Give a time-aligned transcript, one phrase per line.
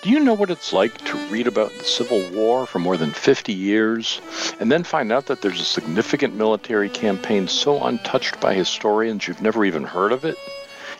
[0.00, 3.10] Do you know what it's like to read about the Civil War for more than
[3.10, 4.20] 50 years
[4.60, 9.42] and then find out that there's a significant military campaign so untouched by historians you've
[9.42, 10.38] never even heard of it,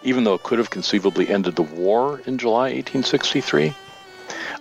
[0.02, 3.72] even though it could have conceivably ended the war in July 1863?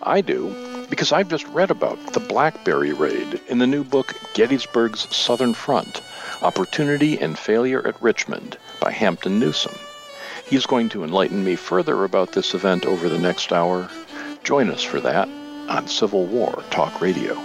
[0.04, 5.14] I do, because I've just read about the Blackberry Raid in the new book Gettysburg's
[5.16, 6.04] Southern Front
[6.44, 9.80] Opportunity and Failure at Richmond by Hampton Newsome.
[10.48, 13.90] He's going to enlighten me further about this event over the next hour,
[14.44, 15.28] Join us for that
[15.70, 17.36] on Civil War Talk Radio.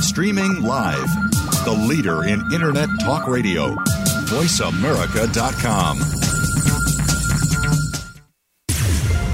[0.00, 1.08] Streaming live,
[1.64, 3.74] the leader in Internet Talk Radio,
[4.26, 6.27] VoiceAmerica.com.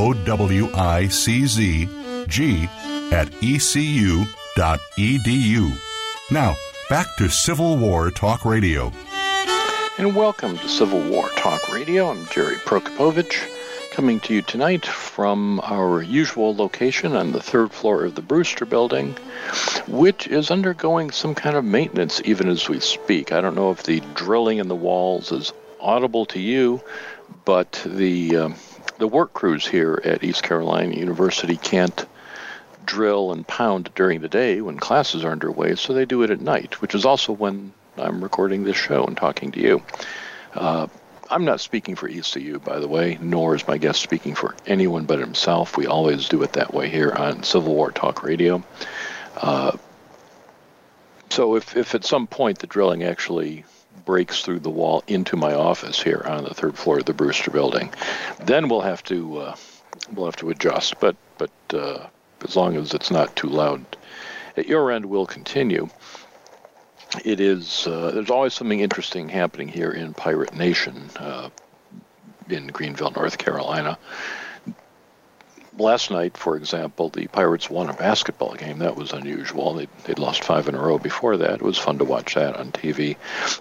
[0.00, 1.88] O W I C Z
[2.28, 2.68] G
[3.10, 4.26] at ecu.edu.
[6.30, 6.54] Now,
[6.88, 8.92] back to Civil War Talk Radio.
[9.98, 12.10] And welcome to Civil War Talk Radio.
[12.10, 13.44] I'm Jerry Prokopowicz,
[13.90, 18.66] coming to you tonight from our usual location on the third floor of the Brewster
[18.66, 19.16] Building,
[19.88, 23.32] which is undergoing some kind of maintenance even as we speak.
[23.32, 26.80] I don't know if the drilling in the walls is audible to you,
[27.44, 28.36] but the.
[28.36, 28.50] Uh,
[28.98, 32.06] the work crews here at East Carolina University can't
[32.84, 36.40] drill and pound during the day when classes are underway, so they do it at
[36.40, 39.82] night, which is also when I'm recording this show and talking to you.
[40.54, 40.86] Uh,
[41.30, 45.04] I'm not speaking for ECU, by the way, nor is my guest speaking for anyone
[45.04, 45.76] but himself.
[45.76, 48.64] We always do it that way here on Civil War Talk Radio.
[49.36, 49.76] Uh,
[51.30, 53.64] so if, if at some point the drilling actually
[54.08, 57.50] breaks through the wall into my office here on the third floor of the Brewster
[57.50, 57.92] Building.
[58.42, 59.56] Then we'll have to uh,
[60.14, 62.06] we'll have to adjust, but but uh,
[62.42, 63.84] as long as it's not too loud
[64.56, 65.90] at your end, we'll continue.
[67.22, 71.50] It is uh, there's always something interesting happening here in Pirate Nation uh,
[72.48, 73.98] in Greenville, North Carolina
[75.80, 78.78] last night, for example, the Pirates won a basketball game.
[78.78, 79.74] That was unusual.
[79.74, 81.54] They'd, they'd lost five in a row before that.
[81.54, 83.16] It was fun to watch that on TV.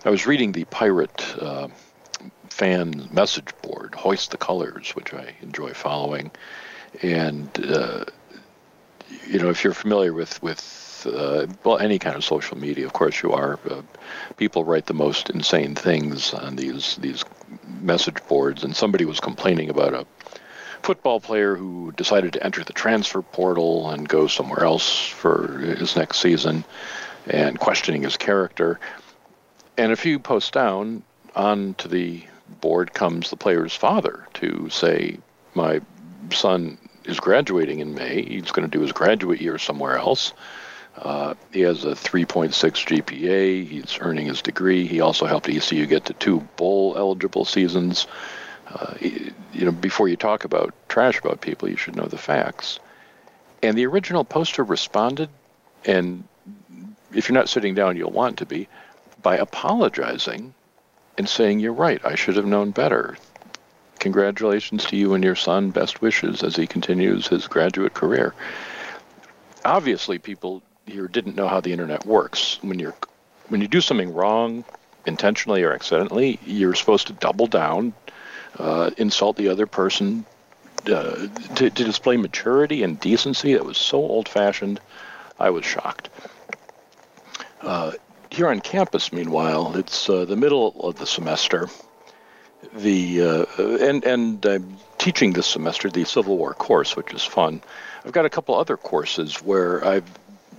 [0.06, 1.68] I was reading the Pirate uh,
[2.50, 6.32] fan message board, Hoist the Colors, which I enjoy following.
[7.02, 8.06] And, uh,
[9.28, 12.94] you know, if you're familiar with, with uh, well, any kind of social media, of
[12.94, 13.60] course you are.
[13.70, 13.82] Uh,
[14.38, 17.24] people write the most insane things on these these
[17.82, 20.06] message boards, and somebody was complaining about a
[20.88, 25.98] football player who decided to enter the transfer portal and go somewhere else for his
[25.98, 26.64] next season
[27.26, 28.80] and questioning his character.
[29.78, 31.04] And a few posts down,
[31.36, 32.24] onto the
[32.62, 35.18] board comes the player's father to say,
[35.56, 35.82] My
[36.32, 38.22] son is graduating in May.
[38.22, 40.32] He's going to do his graduate year somewhere else.
[40.98, 43.68] Uh, he has a 3.6 GPA.
[43.68, 44.88] He's earning his degree.
[44.88, 48.08] He also helped ECU get to two bowl eligible seasons
[48.74, 52.80] uh, you know, before you talk about trash about people, you should know the facts.
[53.64, 55.30] And the original poster responded,
[55.86, 56.24] and
[57.14, 58.68] if you're not sitting down, you'll want to be,
[59.22, 60.54] by apologizing
[61.18, 63.18] and saying, You're right, I should have known better.
[64.00, 65.72] Congratulations to you and your son.
[65.72, 68.36] Best wishes as he continues his graduate career.
[69.66, 72.62] Obviously, people here didn't know how the internet works.
[72.62, 72.96] When you're
[73.50, 74.66] when you do something wrong,
[75.06, 77.94] intentionally or accidentally, you're supposed to double down,
[78.60, 80.26] uh, insult the other person
[80.86, 84.80] uh, to, to display maturity and decency that was so old-fashioned.
[85.40, 86.10] I was shocked.
[87.62, 87.92] Uh,
[88.32, 91.70] here on campus, meanwhile, it's uh, the middle of the semester.
[92.74, 97.62] The uh, and and I'm teaching this semester the Civil War course, which is fun.
[98.04, 100.10] I've got a couple other courses where I've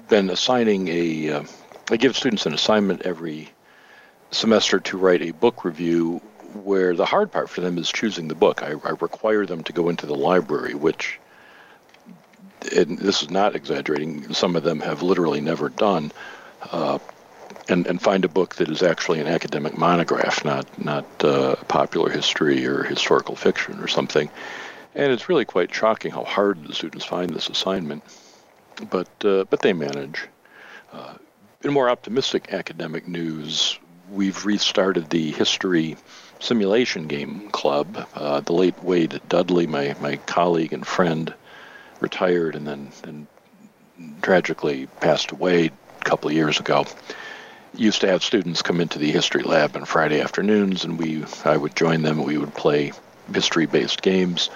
[0.08, 1.32] been assigning a.
[1.32, 1.42] Uh,
[1.90, 3.50] I give students an assignment every
[4.30, 6.20] semester to write a book review
[6.54, 8.62] where the hard part for them is choosing the book.
[8.62, 11.18] I, I require them to go into the library, which,
[12.74, 16.12] and this is not exaggerating, some of them have literally never done,
[16.72, 16.98] uh,
[17.68, 22.10] and, and find a book that is actually an academic monograph, not not uh, popular
[22.10, 24.30] history or historical fiction or something.
[24.94, 28.02] And it's really quite shocking how hard the students find this assignment,
[28.90, 30.26] but uh, but they manage.
[30.92, 31.14] Uh,
[31.62, 33.78] in more optimistic academic news,
[34.10, 35.96] we've restarted the history
[36.40, 38.06] simulation game club.
[38.14, 41.32] Uh, the late Wade Dudley, my, my colleague and friend,
[42.00, 43.26] retired and then and
[44.22, 45.66] tragically passed away
[46.00, 46.86] a couple of years ago.
[47.74, 51.56] Used to have students come into the history lab on Friday afternoons, and we I
[51.56, 52.22] would join them.
[52.22, 52.92] We would play
[53.32, 54.50] history-based games.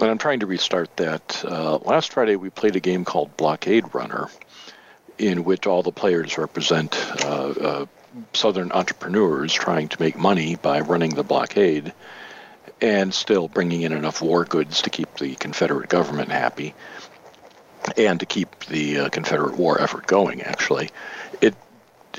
[0.00, 1.42] And I'm trying to restart that.
[1.44, 4.28] Uh, last Friday we played a game called Blockade Runner,
[5.18, 6.94] in which all the players represent
[7.24, 7.86] uh, uh,
[8.32, 11.92] Southern entrepreneurs trying to make money by running the blockade
[12.80, 16.74] and still bringing in enough war goods to keep the Confederate government happy
[17.96, 20.42] and to keep the uh, Confederate war effort going.
[20.42, 20.90] Actually,
[21.40, 21.54] it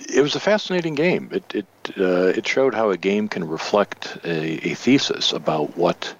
[0.09, 1.29] it was a fascinating game.
[1.31, 1.65] It it
[1.99, 6.15] uh, it showed how a game can reflect a, a thesis about what.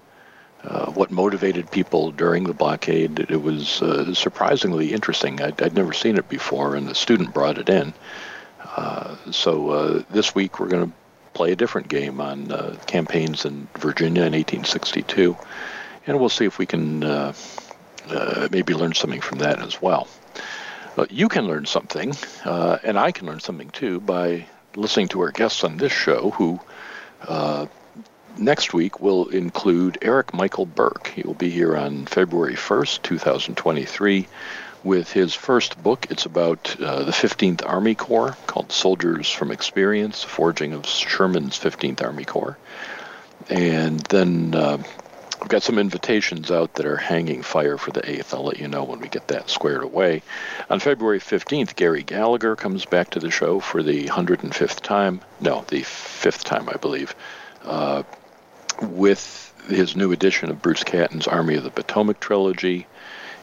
[0.64, 3.20] Uh, what motivated people during the blockade?
[3.30, 5.40] It was uh, surprisingly interesting.
[5.40, 7.94] I'd, I'd never seen it before, and the student brought it in.
[8.78, 10.94] Uh, so uh, this week we're going to
[11.34, 15.36] play a different game on uh, campaigns in Virginia in 1862,
[16.06, 17.00] and we'll see if we can
[18.52, 20.08] maybe learn something from that as well.
[21.10, 22.14] you can learn something,
[22.46, 24.46] and I can learn something too by
[24.76, 26.60] listening to our guests on this show who
[28.38, 31.08] next week will include Eric Michael Burke.
[31.16, 34.28] He will be here on February 1st, 2023
[34.88, 36.08] with his first book.
[36.10, 42.02] It's about uh, the 15th Army Corps called Soldiers from Experience, Forging of Sherman's 15th
[42.02, 42.58] Army Corps.
[43.50, 44.82] And then uh,
[45.42, 48.34] I've got some invitations out that are hanging fire for the 8th.
[48.34, 50.24] I'll let you know when we get that squared away.
[50.70, 55.20] On February 15th, Gary Gallagher comes back to the show for the 105th time.
[55.42, 57.14] No, the fifth time, I believe,
[57.66, 58.04] uh,
[58.82, 62.88] with his new edition of Bruce Catton's Army of the Potomac trilogy.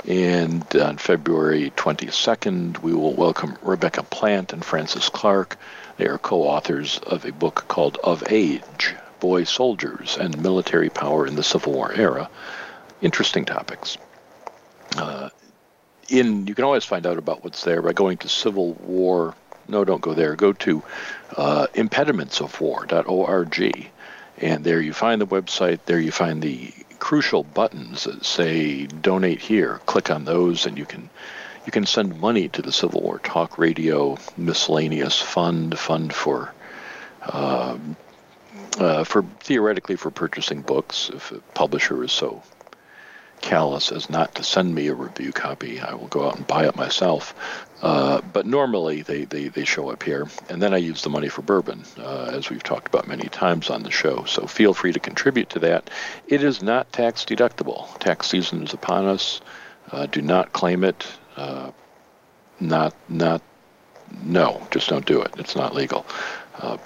[0.07, 5.57] And on February 22nd, we will welcome Rebecca Plant and Frances Clarke.
[5.97, 11.27] They are co authors of a book called Of Age Boy Soldiers and Military Power
[11.27, 12.29] in the Civil War Era.
[13.01, 13.97] Interesting topics.
[14.99, 15.31] Uh,
[16.11, 19.35] in You can always find out about what's there by going to Civil War.
[19.69, 20.37] No, don't go there.
[20.37, 20.83] Go to
[21.35, 23.91] uh, impedimentsofwar.org.
[24.37, 25.79] And there you find the website.
[25.87, 26.73] There you find the
[27.05, 29.79] crucial buttons that say donate here.
[29.85, 31.11] Click on those and you can
[31.67, 36.55] you can send money to the Civil War Talk Radio miscellaneous fund fund for
[37.21, 37.77] uh,
[38.79, 42.43] uh, for theoretically for purchasing books if a publisher is so
[43.45, 45.79] callous as not to send me a review copy.
[45.79, 47.35] I will go out and buy it myself.
[47.83, 51.29] Uh, but normally they, they, they show up here, and then I use the money
[51.29, 54.25] for bourbon, uh, as we've talked about many times on the show.
[54.25, 55.91] So feel free to contribute to that.
[56.27, 57.99] It is not tax deductible.
[57.99, 59.43] Tax season is upon us.
[59.93, 61.07] Uh, do not claim it.
[61.37, 61.73] Uh,
[62.61, 63.43] not not
[64.23, 65.33] no, just don't do it.
[65.37, 66.07] It's not legal.
[66.59, 66.79] Uh,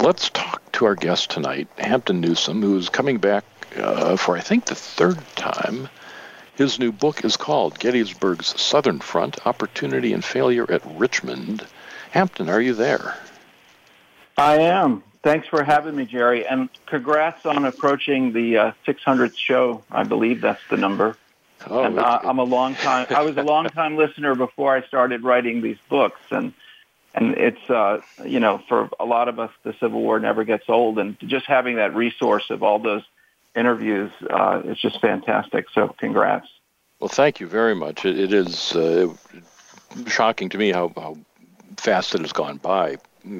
[0.00, 3.44] let's talk to our guest tonight, Hampton Newsome, who's coming back
[3.76, 5.88] uh, for I think the third time.
[6.54, 11.66] His new book is called Gettysburg's Southern Front Opportunity and Failure at Richmond.
[12.10, 13.16] Hampton, are you there?
[14.36, 15.02] I am.
[15.22, 16.46] Thanks for having me, Jerry.
[16.46, 19.82] And congrats on approaching the uh, 600th show.
[19.90, 21.16] I believe that's the number.
[21.68, 23.06] Oh, and uh, I'm a long time.
[23.10, 26.52] I was a long time listener before I started writing these books, and
[27.14, 30.64] and it's uh, you know for a lot of us the Civil War never gets
[30.68, 33.04] old, and just having that resource of all those
[33.54, 35.66] interviews uh, is just fantastic.
[35.74, 36.46] So congrats.
[37.00, 38.04] Well, thank you very much.
[38.04, 39.12] it, it is uh,
[40.06, 41.18] shocking to me how, how
[41.76, 42.96] fast it has gone by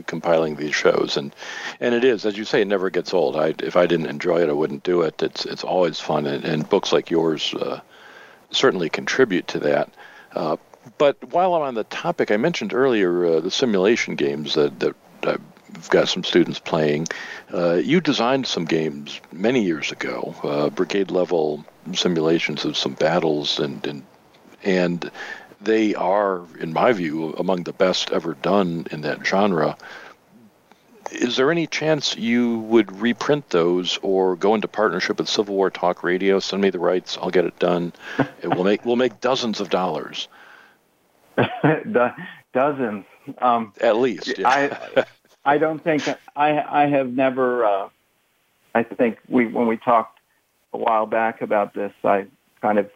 [0.07, 1.35] compiling these shows and
[1.81, 4.41] and it is as you say it never gets old I, if i didn't enjoy
[4.41, 7.81] it i wouldn't do it it's it's always fun and, and books like yours uh,
[8.53, 9.91] certainly contribute to that
[10.37, 10.57] uh,
[10.99, 14.95] but while i'm on the topic i mentioned earlier uh, the simulation games that, that
[15.75, 17.07] we've got some students playing.
[17.53, 23.59] Uh, you designed some games many years ago, uh, brigade level simulations of some battles,
[23.59, 24.03] and and
[24.65, 25.11] and
[25.61, 29.77] they are, in my view, among the best ever done in that genre.
[31.11, 35.71] Is there any chance you would reprint those or go into partnership with Civil War
[35.71, 36.39] Talk Radio?
[36.39, 37.93] Send me the rights, I'll get it done.
[38.41, 40.29] it will make we'll make dozens of dollars.
[42.53, 43.05] dozens,
[43.39, 44.39] um, at least.
[44.39, 44.49] Yeah.
[44.49, 45.05] I
[45.45, 47.65] I don't think I I have never.
[47.65, 47.89] Uh,
[48.75, 50.19] I think we when we talked
[50.73, 52.27] a while back about this, I
[52.61, 52.91] kind of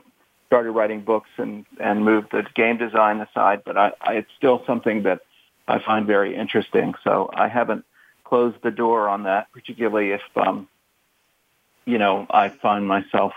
[0.46, 4.62] started writing books and and moved the game design aside, but I, I it's still
[4.66, 5.20] something that
[5.68, 6.94] I find very interesting.
[7.02, 7.84] So I haven't
[8.24, 10.68] closed the door on that, particularly if, um,
[11.84, 13.32] you know, I find myself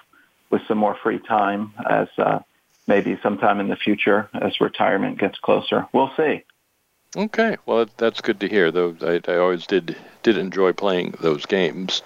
[0.49, 2.39] with some more free time as uh,
[2.87, 5.87] maybe sometime in the future as retirement gets closer.
[5.93, 6.43] We'll see.
[7.17, 8.69] Okay, well that's good to hear.
[8.69, 12.03] Though I, I always did did enjoy playing those games,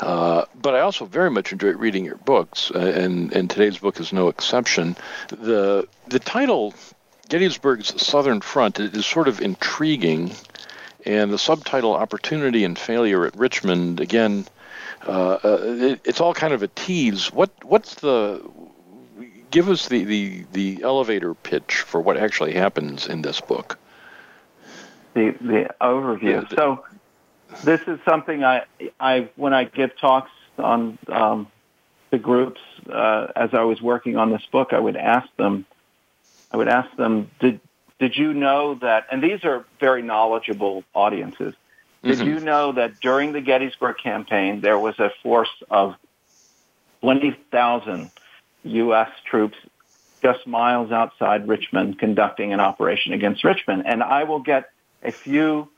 [0.00, 3.98] uh, but I also very much enjoy reading your books, uh, and and today's book
[4.00, 4.96] is no exception.
[5.28, 6.74] the The title,
[7.30, 10.32] Gettysburg's Southern Front, is sort of intriguing
[11.06, 14.44] and the subtitle "Opportunity and Failure at Richmond" again.
[15.06, 17.32] Uh, uh, it, it's all kind of a tease.
[17.32, 18.42] What what's the
[19.50, 23.78] give us the, the, the elevator pitch for what actually happens in this book.
[25.14, 26.48] The the overview.
[26.54, 26.84] So
[27.62, 28.64] this is something I
[28.98, 31.46] I when I give talks on um,
[32.10, 35.66] the groups uh, as I was working on this book, I would ask them.
[36.52, 37.60] I would ask them, did
[37.98, 41.54] did you know that, and these are very knowledgeable audiences,
[42.02, 42.28] did mm-hmm.
[42.28, 45.94] you know that during the Gettysburg campaign, there was a force of
[47.00, 48.10] 20,000
[48.64, 49.10] U.S.
[49.24, 49.56] troops
[50.22, 53.84] just miles outside Richmond conducting an operation against Richmond?
[53.86, 54.70] And I will get
[55.04, 55.68] a few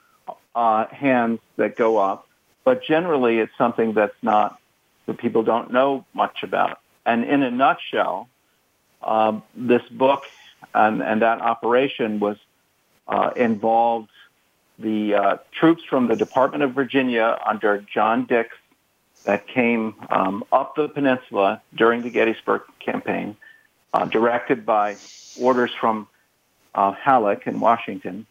[0.55, 2.29] uh, hands that go up,
[2.65, 4.59] but generally it's something that's not,
[5.07, 6.81] that people don't know much about.
[7.05, 8.29] And in a nutshell,
[9.03, 10.25] um, this book
[10.75, 12.37] and, and that operation was
[13.07, 14.11] uh, involved
[14.79, 18.55] the uh, troops from the Department of Virginia under John Dix
[19.25, 23.37] that came um, up the peninsula during the Gettysburg campaign,
[23.93, 24.97] uh, directed by
[25.41, 26.09] orders from
[26.75, 28.27] uh, Halleck in Washington.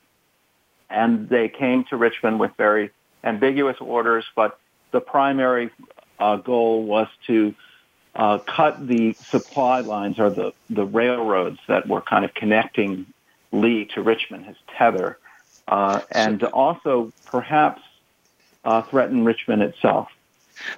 [0.89, 2.91] And they came to Richmond with very
[3.23, 4.59] ambiguous orders, but
[4.91, 5.71] the primary
[6.19, 7.55] uh, goal was to
[8.15, 13.05] uh, cut the supply lines or the, the railroads that were kind of connecting
[13.51, 15.17] Lee to Richmond, his tether,
[15.67, 17.81] uh, and also perhaps
[18.63, 20.09] uh, threaten Richmond itself.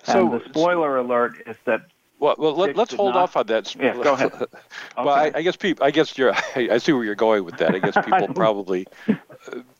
[0.03, 1.81] So, and the spoiler alert is that.
[2.19, 3.75] Well, well let, us hold not, off on that.
[3.75, 4.33] Yeah, go ahead.
[4.33, 4.45] Okay.
[4.97, 5.85] well, I, I, guess people.
[5.85, 6.33] I guess you're.
[6.33, 7.75] I, I, see where you're going with that.
[7.75, 9.13] I guess people probably, uh,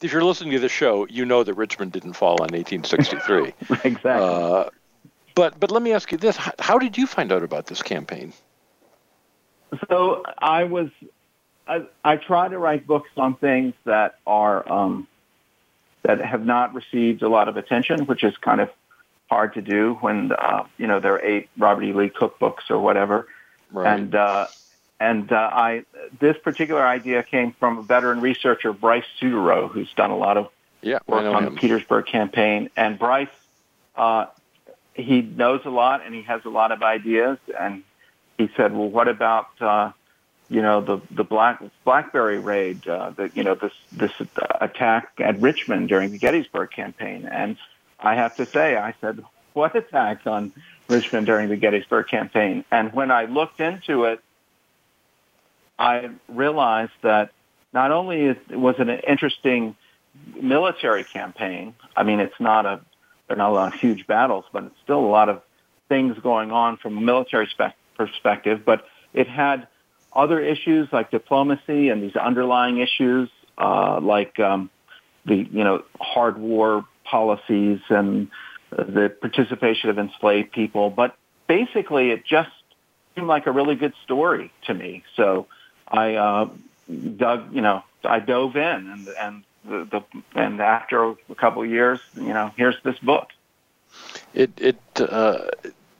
[0.02, 3.54] if you're listening to the show, you know that Richmond didn't fall in 1863.
[3.84, 4.12] exactly.
[4.12, 4.70] Uh,
[5.36, 8.34] but but let me ask you this: How did you find out about this campaign?
[9.90, 10.90] So I was
[11.68, 15.08] I, I try to write books on things that are um,
[16.04, 18.70] that have not received a lot of attention, which is kind of
[19.30, 21.94] hard to do when uh, you know there are eight Robert E.
[21.94, 23.28] Lee cookbooks or whatever.
[23.72, 24.00] Right.
[24.00, 24.48] And uh,
[25.00, 25.86] and uh, I
[26.20, 30.50] this particular idea came from a veteran researcher, Bryce Suderow, who's done a lot of
[30.82, 31.54] yeah, work on him.
[31.56, 32.70] the Petersburg campaign.
[32.76, 33.28] And Bryce
[33.96, 34.28] uh,
[34.98, 37.38] he knows a lot and he has a lot of ideas.
[37.58, 37.84] And
[38.38, 39.92] he said, well, what about, uh,
[40.50, 44.12] you know, the, the Black, Blackberry raid, uh, the, you know, this, this
[44.62, 47.28] attack at Richmond during the Gettysburg campaign.
[47.32, 47.58] And
[48.00, 49.24] I have to say, I said,
[49.54, 50.52] what attack on
[50.88, 52.64] Richmond during the Gettysburg campaign?
[52.72, 54.22] And when I looked into it,
[55.80, 57.32] I realized that
[57.74, 59.76] not only was it an interesting
[60.40, 62.82] military campaign, I mean, it's not a
[63.28, 65.42] there are not a lot of huge battles, but it's still a lot of
[65.90, 68.62] things going on from a military spe- perspective.
[68.66, 69.68] But it had
[70.14, 74.70] other issues like diplomacy and these underlying issues uh, like um,
[75.26, 78.30] the you know hard war policies and
[78.70, 80.90] the participation of enslaved people.
[80.90, 81.16] But
[81.48, 82.52] basically, it just
[83.16, 85.04] seemed like a really good story to me.
[85.16, 85.48] So
[85.88, 86.50] I uh,
[87.16, 91.70] dug, you know, I dove in and and the, the and after a couple of
[91.70, 93.30] years, you know, here's this book.
[94.34, 95.48] It it uh,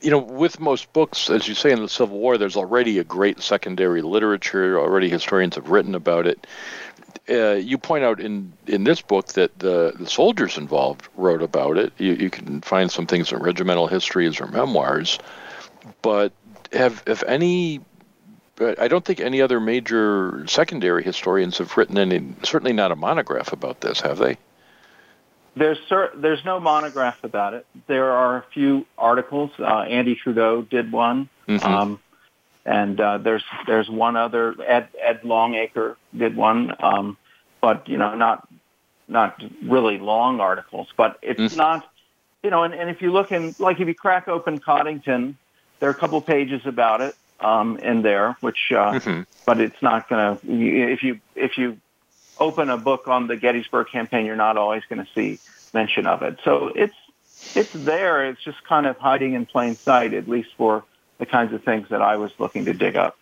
[0.02, 3.04] you know, with most books, as you say in the Civil War, there's already a
[3.04, 4.80] great secondary literature.
[4.80, 6.46] Already historians have written about it.
[7.30, 11.78] Uh, you point out in, in this book that the, the soldiers involved wrote about
[11.78, 11.92] it.
[11.98, 15.20] You, you can find some things in regimental histories or memoirs,
[16.02, 16.32] but
[16.74, 17.82] have have any
[18.60, 23.54] I don't think any other major secondary historians have written any, certainly not a monograph
[23.54, 24.38] about this, have they?
[25.58, 25.80] There's
[26.16, 27.66] there's no monograph about it.
[27.88, 29.52] There are a few articles.
[29.60, 31.66] Uh, Andy Trudeau did one, mm-hmm.
[31.66, 32.00] um,
[32.66, 34.56] and uh, there's there's one other.
[34.62, 37.18] Ed Ed Longacre did one, um,
[37.62, 38.48] but you know not
[39.08, 40.88] not really long articles.
[40.96, 41.58] But it's mm-hmm.
[41.58, 41.92] not,
[42.44, 42.64] you know.
[42.64, 45.38] And, and if you look in, like if you crack open Coddington,
[45.80, 49.22] there are a couple pages about it um, in there, which, uh, mm-hmm.
[49.46, 50.92] but it's not going to.
[50.92, 51.78] If you if you
[52.40, 55.40] open a book on the Gettysburg campaign, you're not always going to see
[55.74, 56.40] mention of it.
[56.44, 56.96] So it's
[57.56, 58.26] it's there.
[58.26, 60.84] It's just kind of hiding in plain sight, at least for
[61.18, 63.18] the kinds of things that I was looking to dig up.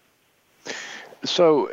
[1.24, 1.72] So,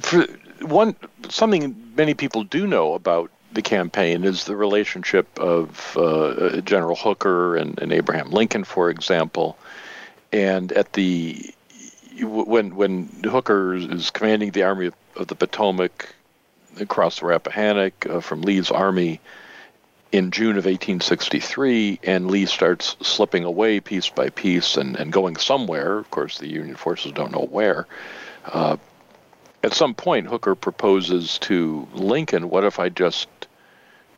[0.00, 0.26] for
[0.62, 0.96] one,
[1.28, 7.56] something many people do know about the campaign is the relationship of uh, General Hooker
[7.56, 9.56] and, and Abraham Lincoln, for example.
[10.32, 11.54] And at the
[12.20, 16.14] when when Hooker is commanding the Army of, of the Potomac
[16.80, 19.20] across the Rappahannock uh, from Lee's army
[20.14, 25.36] in June of 1863, and Lee starts slipping away piece by piece and, and going
[25.36, 25.98] somewhere.
[25.98, 27.88] Of course, the Union forces don't know where.
[28.44, 28.76] Uh,
[29.64, 33.28] at some point, Hooker proposes to Lincoln, "What if I just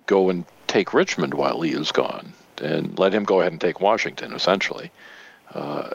[0.04, 3.80] go and take Richmond while Lee is gone, and let him go ahead and take
[3.80, 4.90] Washington?" Essentially,
[5.54, 5.88] uh,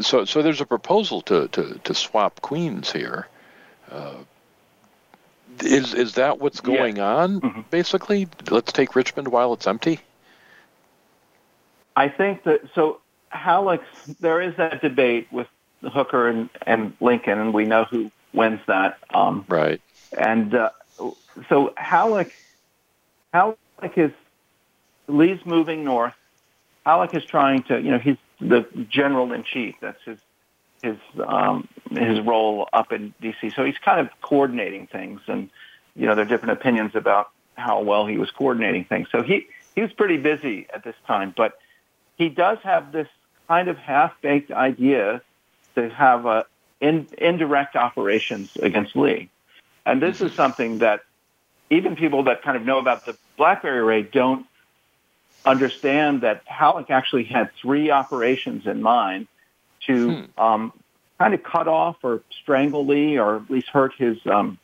[0.00, 3.28] so so there's a proposal to to, to swap queens here.
[3.92, 4.14] Uh,
[5.62, 7.16] is is that what's going yeah.
[7.16, 7.40] on?
[7.40, 7.60] Mm-hmm.
[7.70, 10.00] Basically, let's take Richmond while it's empty.
[11.94, 15.48] I think that so Halleck's there is that debate with
[15.82, 18.98] Hooker and, and Lincoln, and we know who wins that.
[19.12, 19.80] Um, right.
[20.16, 20.70] And uh,
[21.48, 22.32] so Halleck,
[23.32, 23.56] Halleck
[23.96, 24.12] is
[25.08, 26.14] Lee's moving north.
[26.84, 29.76] Halleck is trying to, you know, he's the general in chief.
[29.80, 30.18] That's his
[30.86, 33.50] his um, his role up in D.C.
[33.50, 35.50] So he's kind of coordinating things, and
[35.94, 39.08] you know there are different opinions about how well he was coordinating things.
[39.10, 41.58] So he he was pretty busy at this time, but
[42.16, 43.08] he does have this
[43.48, 45.22] kind of half-baked idea
[45.74, 46.46] to have a
[46.80, 49.30] in, indirect operations against Lee,
[49.84, 51.00] and this is something that
[51.70, 54.46] even people that kind of know about the Blackberry raid don't
[55.44, 59.28] understand that Halleck actually had three operations in mind
[59.86, 60.40] to hmm.
[60.40, 60.72] um,
[61.18, 64.58] kind of cut off or strangle Lee or at least hurt his um,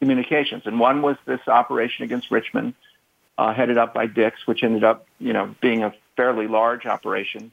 [0.00, 0.62] communications.
[0.66, 2.74] And one was this operation against Richmond,
[3.38, 7.52] uh, headed up by Dix, which ended up, you know, being a fairly large operation.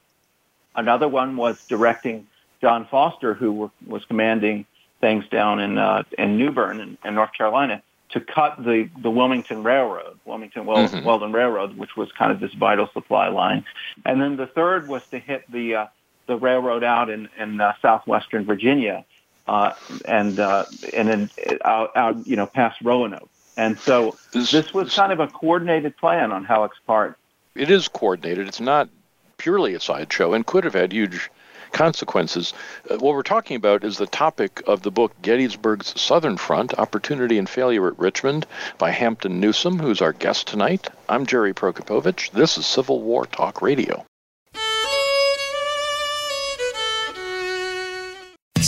[0.76, 2.28] Another one was directing
[2.62, 4.66] John Foster, who were, was commanding
[5.02, 9.12] things down in uh, in New Bern in, in North Carolina, to cut the the
[9.12, 11.06] Wilmington Railroad, Wilmington Wel- mm-hmm.
[11.06, 13.66] Weldon Railroad, which was kind of this vital supply line.
[14.06, 15.88] And then the third was to hit the uh,
[16.27, 19.05] the railroad out in in uh, southwestern Virginia,
[19.47, 19.73] uh,
[20.05, 21.29] and uh, and then
[21.63, 23.29] out, out you know past Roanoke.
[23.55, 27.17] And so this, this was kind of a coordinated plan on Halleck's part.
[27.55, 28.47] It is coordinated.
[28.47, 28.89] It's not
[29.38, 31.29] purely a sideshow, and could have had huge
[31.71, 32.53] consequences.
[32.89, 37.38] Uh, what we're talking about is the topic of the book Gettysburg's Southern Front Opportunity
[37.38, 38.45] and Failure at Richmond
[38.77, 40.88] by Hampton Newsome, who's our guest tonight.
[41.09, 42.31] I'm Jerry Prokopowicz.
[42.31, 44.05] This is Civil War Talk Radio.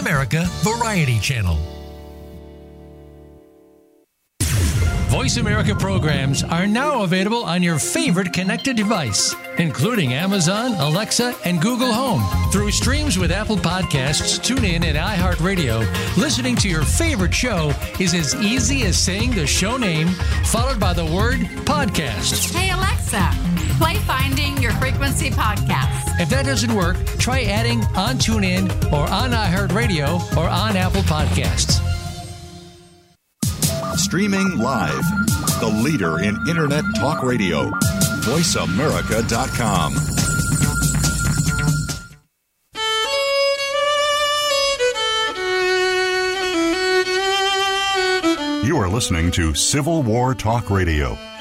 [0.00, 1.58] America Variety Channel.
[5.10, 11.60] Voice America programs are now available on your favorite connected device, including Amazon, Alexa, and
[11.60, 12.22] Google Home.
[12.50, 15.80] Through streams with Apple Podcasts, TuneIn, and iHeartRadio,
[16.16, 20.08] listening to your favorite show is as easy as saying the show name
[20.46, 22.54] followed by the word podcast.
[22.54, 23.49] Hey, Alexa,
[23.80, 26.20] play Finding Your Frequency podcast.
[26.20, 31.80] If that doesn't work, try adding on TuneIn or on iHeartRadio or on Apple Podcasts.
[33.96, 35.02] Streaming live.
[35.60, 37.70] The leader in Internet talk radio.
[38.20, 39.94] VoiceAmerica.com.
[48.66, 51.16] You are listening to Civil War Talk Radio.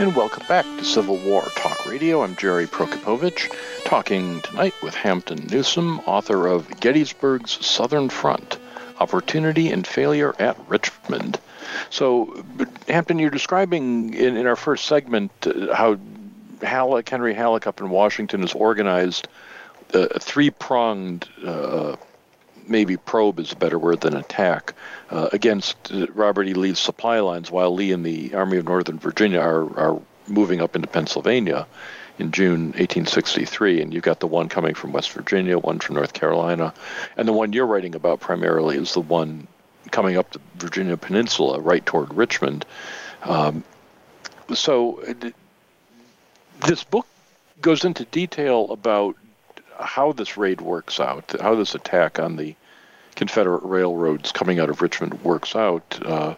[0.00, 2.22] And welcome back to Civil War Talk Radio.
[2.22, 8.58] I'm Jerry Prokopowicz, talking tonight with Hampton Newsome, author of Gettysburg's Southern Front
[8.98, 11.38] Opportunity and Failure at Richmond.
[11.90, 12.42] So,
[12.88, 15.98] Hampton, you're describing in, in our first segment uh, how
[16.62, 19.28] Halleck, Henry Halleck up in Washington has organized
[19.92, 21.96] a three pronged, uh,
[22.70, 24.74] maybe probe is a better word than attack,
[25.10, 25.76] uh, against
[26.14, 26.54] Robert E.
[26.54, 30.76] Lee's supply lines while Lee and the Army of Northern Virginia are, are moving up
[30.76, 31.66] into Pennsylvania
[32.18, 36.12] in June 1863, and you've got the one coming from West Virginia, one from North
[36.12, 36.72] Carolina,
[37.16, 39.46] and the one you're writing about primarily is the one
[39.90, 42.64] coming up the Virginia Peninsula, right toward Richmond.
[43.22, 43.64] Um,
[44.54, 45.02] so
[46.66, 47.06] this book
[47.60, 49.16] goes into detail about
[49.78, 52.54] how this raid works out, how this attack on the
[53.20, 55.98] Confederate railroads coming out of Richmond works out.
[56.02, 56.36] Uh,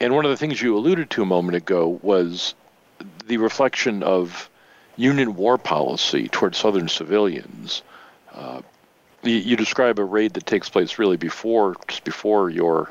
[0.00, 2.54] and one of the things you alluded to a moment ago was
[3.26, 4.48] the reflection of
[4.96, 7.82] Union war policy toward Southern civilians.
[8.32, 8.62] Uh,
[9.22, 12.90] you, you, describe a raid that takes place really before, just before your,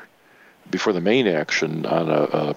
[0.70, 2.56] before the main action on a, a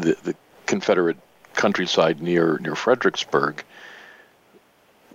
[0.00, 1.18] the, the Confederate
[1.52, 3.62] countryside near near Fredericksburg,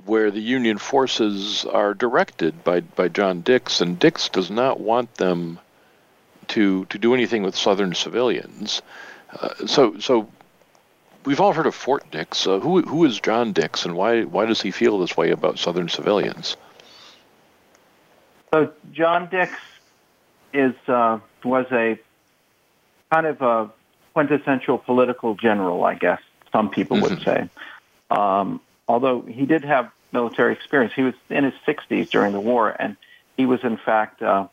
[0.06, 5.14] where the Union forces are directed by by John Dix, and Dix does not want
[5.16, 5.60] them
[6.50, 8.82] to to do anything with Southern civilians.
[9.40, 10.30] Uh, so so
[11.26, 12.46] we've all heard of Fort Dix.
[12.48, 15.60] Uh, who who is John Dix, and why why does he feel this way about
[15.60, 16.58] Southern civilians?
[18.54, 19.52] So John Dix
[20.54, 22.00] is uh, was a
[23.12, 23.72] kind of a
[24.14, 27.24] quintessential political general, I guess some people would mm-hmm.
[27.24, 27.50] say.
[28.10, 32.70] Um, although he did have military experience, he was in his 60s during the war,
[32.70, 32.98] and
[33.38, 34.48] he was in fact uh,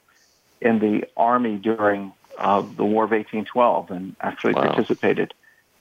[0.60, 4.66] in the army during uh, the War of 1812, and actually wow.
[4.66, 5.34] participated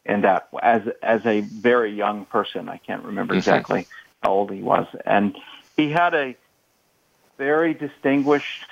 [0.05, 2.69] in that as as a very young person.
[2.69, 3.87] I can't remember exactly
[4.23, 5.35] how old he was, and
[5.75, 6.35] he had a
[7.37, 8.65] very distinguished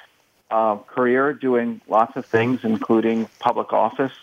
[0.52, 4.14] uh, career doing lots of things, including public office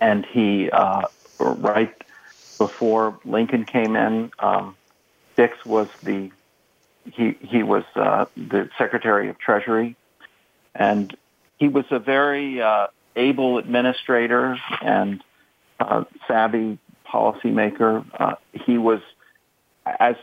[0.00, 1.02] and he uh,
[1.38, 1.94] right
[2.58, 4.76] before Lincoln came in, um,
[5.36, 6.30] Dix was the
[7.04, 9.96] he he was uh, the Secretary of Treasury,
[10.74, 11.16] and
[11.58, 15.22] he was a very uh, able administrator and
[15.78, 18.04] uh, savvy policymaker.
[18.18, 19.00] Uh, he was
[19.86, 20.16] as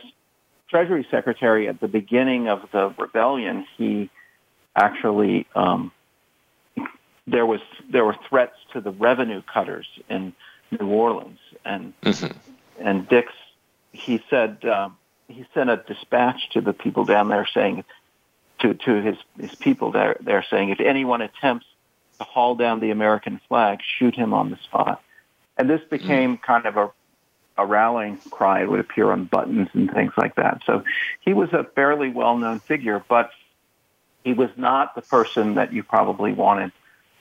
[0.68, 3.66] Treasury Secretary at the beginning of the rebellion.
[3.76, 4.10] He
[4.76, 5.92] actually um,
[7.26, 10.34] there was there were threats to the revenue cutters in
[10.70, 12.36] New Orleans, and mm-hmm.
[12.80, 13.32] and Dix
[13.92, 14.96] he said um,
[15.28, 17.84] he sent a dispatch to the people down there saying
[18.60, 21.66] to to his his people there there saying if anyone attempts
[22.18, 25.02] to haul down the American flag, shoot him on the spot,
[25.56, 26.44] and this became mm-hmm.
[26.44, 26.90] kind of a
[27.56, 28.62] a rallying cry.
[28.62, 30.62] It would appear on buttons and things like that.
[30.66, 30.82] So
[31.20, 33.30] he was a fairly well known figure, but
[34.24, 36.72] he was not the person that you probably wanted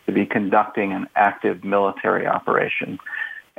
[0.05, 2.99] to be conducting an active military operation.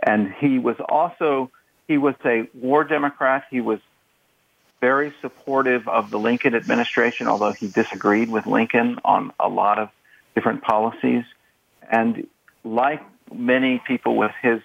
[0.02, 1.50] And he was also,
[1.86, 3.44] he was a war Democrat.
[3.50, 3.78] He was
[4.84, 9.88] very supportive of the Lincoln administration, although he disagreed with Lincoln on a lot of
[10.34, 11.24] different policies.
[11.90, 12.26] And
[12.64, 13.00] like
[13.32, 14.60] many people with his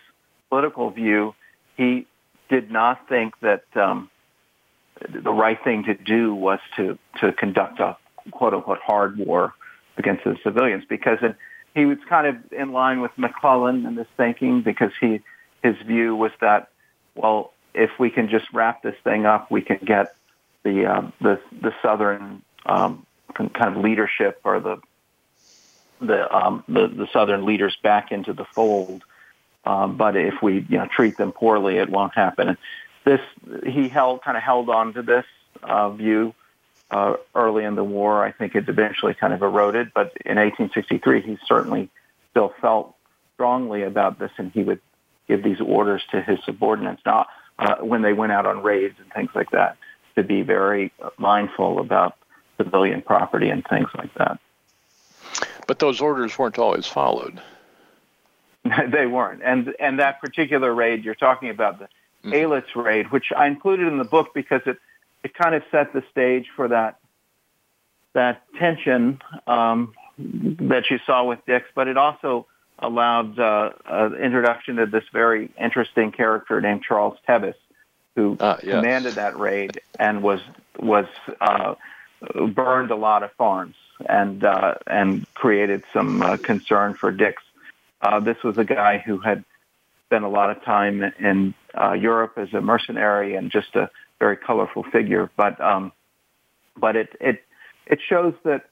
[0.49, 1.35] political view,
[1.77, 2.05] he
[2.49, 4.09] did not think that um,
[5.07, 7.95] the right thing to do was to, to conduct a
[8.31, 9.53] quote unquote hard war
[9.97, 11.33] against the civilians because in
[11.75, 15.21] he was kind of in line with McClellan in this thinking because he
[15.63, 16.69] his view was that
[17.15, 20.15] well if we can just wrap this thing up we can get
[20.63, 24.77] the um, the the southern um, kind of leadership or the
[26.01, 29.03] the um, the, the southern leaders back into the fold.
[29.65, 32.49] Um, but if we you know treat them poorly, it won't happen.
[32.49, 32.57] And
[33.05, 33.21] this
[33.65, 35.25] he held kind of held on to this
[35.63, 36.33] uh, view
[36.91, 38.23] uh, early in the war.
[38.23, 41.89] I think it eventually kind of eroded, but in 1863, he certainly
[42.31, 42.95] still felt
[43.35, 44.81] strongly about this, and he would
[45.27, 47.27] give these orders to his subordinates now
[47.59, 49.77] uh, when they went out on raids and things like that
[50.15, 52.15] to be very mindful about
[52.57, 54.39] civilian property and things like that.
[55.67, 57.39] But those orders weren't always followed.
[58.87, 61.87] they weren't, and and that particular raid you're talking about the
[62.25, 62.75] mm.
[62.75, 64.77] Raid, which I included in the book because it
[65.23, 66.99] it kind of set the stage for that
[68.13, 72.47] that tension um, that you saw with Dix, but it also
[72.81, 77.55] allowed uh, uh, introduction to this very interesting character named Charles Tevis,
[78.15, 78.61] who yes.
[78.61, 80.41] commanded that raid and was
[80.79, 81.05] was
[81.41, 81.75] uh,
[82.53, 83.75] burned a lot of farms
[84.07, 87.41] and uh, and created some uh, concern for Dix.
[88.01, 89.43] Uh, this was a guy who had
[90.05, 93.89] spent a lot of time in uh, Europe as a mercenary and just a
[94.19, 95.29] very colorful figure.
[95.35, 95.91] But um,
[96.77, 97.43] but it it
[97.85, 98.65] it shows that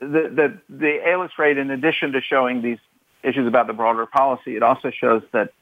[0.00, 2.78] the the the ALIS raid, in addition to showing these
[3.22, 5.52] issues about the broader policy, it also shows that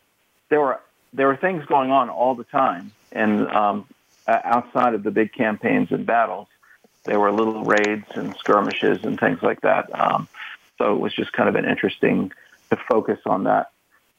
[0.49, 0.81] there were
[1.13, 3.87] there were things going on all the time and um,
[4.27, 6.49] outside of the big campaigns and battles.
[7.05, 9.89] There were little raids and skirmishes and things like that.
[9.99, 10.29] Um,
[10.77, 12.33] so it was just kind of an interesting
[12.71, 13.71] to focus on that,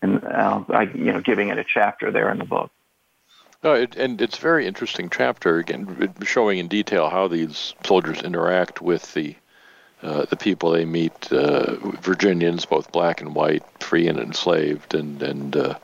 [0.02, 2.72] and uh, I, you know, giving it a chapter there in the book.
[3.64, 8.22] No, it, and it's a very interesting chapter again, showing in detail how these soldiers
[8.22, 9.36] interact with the
[10.02, 15.22] uh, the people they meet, uh, Virginians, both black and white, free and enslaved, and
[15.22, 15.76] and uh,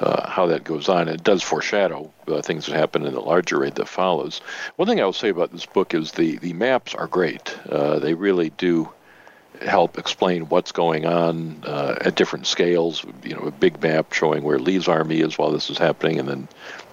[0.00, 1.08] uh how that goes on.
[1.08, 4.40] It does foreshadow uh, things that happen in the larger raid that follows.
[4.76, 7.54] One thing I will say about this book is the the maps are great.
[7.66, 8.88] They really do
[9.60, 13.04] help explain what's going on at different scales.
[13.22, 16.26] You know, a big map showing where Lee's army is while this is happening, and
[16.26, 16.48] then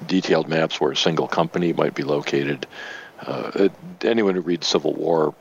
[0.08, 2.68] detailed maps where a single company might be located.
[3.22, 3.70] Uh,
[4.02, 5.34] anyone who reads Civil War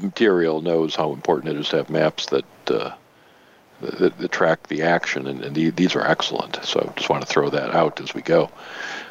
[0.00, 2.94] material knows how important it is to have maps that uh,
[3.80, 6.58] that, that, track the action, and, and the, these are excellent.
[6.64, 8.50] So, I just want to throw that out as we go.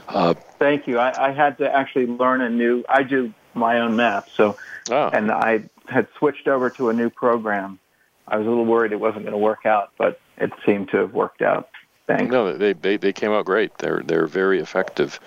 [0.07, 0.97] Uh, Thank you.
[0.97, 2.83] I, I, had to actually learn a new.
[2.89, 4.57] I do my own maps, so
[4.89, 5.09] oh.
[5.09, 7.79] and I had switched over to a new program.
[8.27, 10.97] I was a little worried it wasn't going to work out, but it seemed to
[10.97, 11.69] have worked out.
[12.07, 12.31] Thanks.
[12.31, 13.77] No, they they, they came out great.
[13.77, 15.19] They're they're very effective.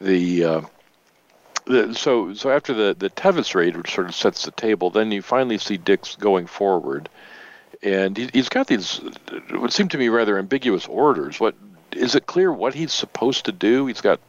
[0.00, 0.60] The, uh,
[1.66, 5.12] the so so after the the Tevis raid, which sort of sets the table, then
[5.12, 7.08] you finally see Dix going forward,
[7.82, 9.00] and he, he's got these
[9.50, 11.40] what seem to me rather ambiguous orders.
[11.40, 11.54] What
[11.92, 13.86] is it clear what he's supposed to do?
[13.86, 14.20] He's got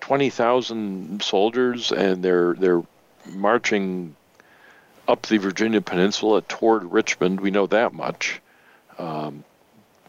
[0.00, 2.82] twenty thousand soldiers, and they're they're
[3.26, 4.14] marching
[5.06, 7.40] up the Virginia Peninsula toward Richmond.
[7.40, 8.40] We know that much.
[8.98, 9.44] Um,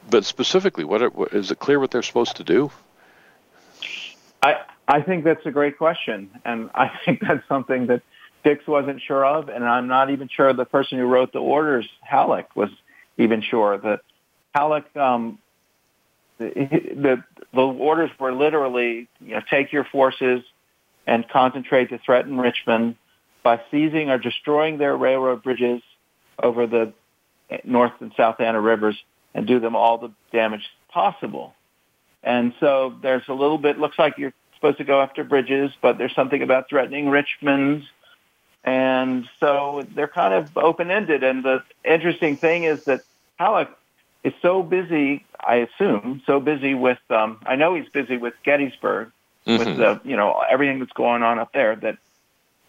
[0.10, 2.72] but specifically, what, what is it clear what they're supposed to do?
[4.42, 8.02] I I think that's a great question, and I think that's something that
[8.44, 11.88] Dix wasn't sure of, and I'm not even sure the person who wrote the orders,
[12.02, 12.70] Halleck, was
[13.18, 14.02] even sure that
[14.56, 14.96] Halleck.
[14.98, 15.38] Um,
[16.40, 17.24] the, the
[17.54, 20.42] the orders were literally, you know, take your forces
[21.06, 22.96] and concentrate to threaten Richmond
[23.44, 25.82] by seizing or destroying their railroad bridges
[26.42, 26.94] over the
[27.64, 28.98] North and South Anna rivers
[29.34, 31.54] and do them all the damage possible.
[32.24, 35.98] And so there's a little bit, looks like you're supposed to go after bridges, but
[35.98, 37.84] there's something about threatening Richmond.
[38.64, 41.24] And so they're kind of open-ended.
[41.24, 43.02] And the interesting thing is that
[43.38, 43.70] Halleck
[44.24, 49.12] is so busy, I assume, so busy with, um, I know he's busy with Gettysburg,
[49.48, 49.58] mm-hmm.
[49.58, 51.98] with the, you know, everything that's going on up there that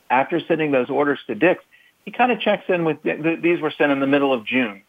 [0.09, 1.65] after sending those orders to Dix,
[2.05, 4.83] he kind of checks in with, these were sent in the middle of June.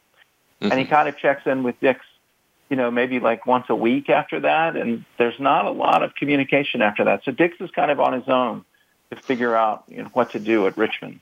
[0.62, 0.66] Mm-hmm.
[0.66, 0.94] And he mm-hmm.
[0.94, 2.06] kind of checks in with Dix,
[2.72, 4.78] you know, maybe like once a week after that.
[4.78, 7.24] And there's not a lot of communication after that.
[7.26, 8.64] So Dix is kind of on his own
[9.10, 11.20] to figure out you know, what to do at Richmond.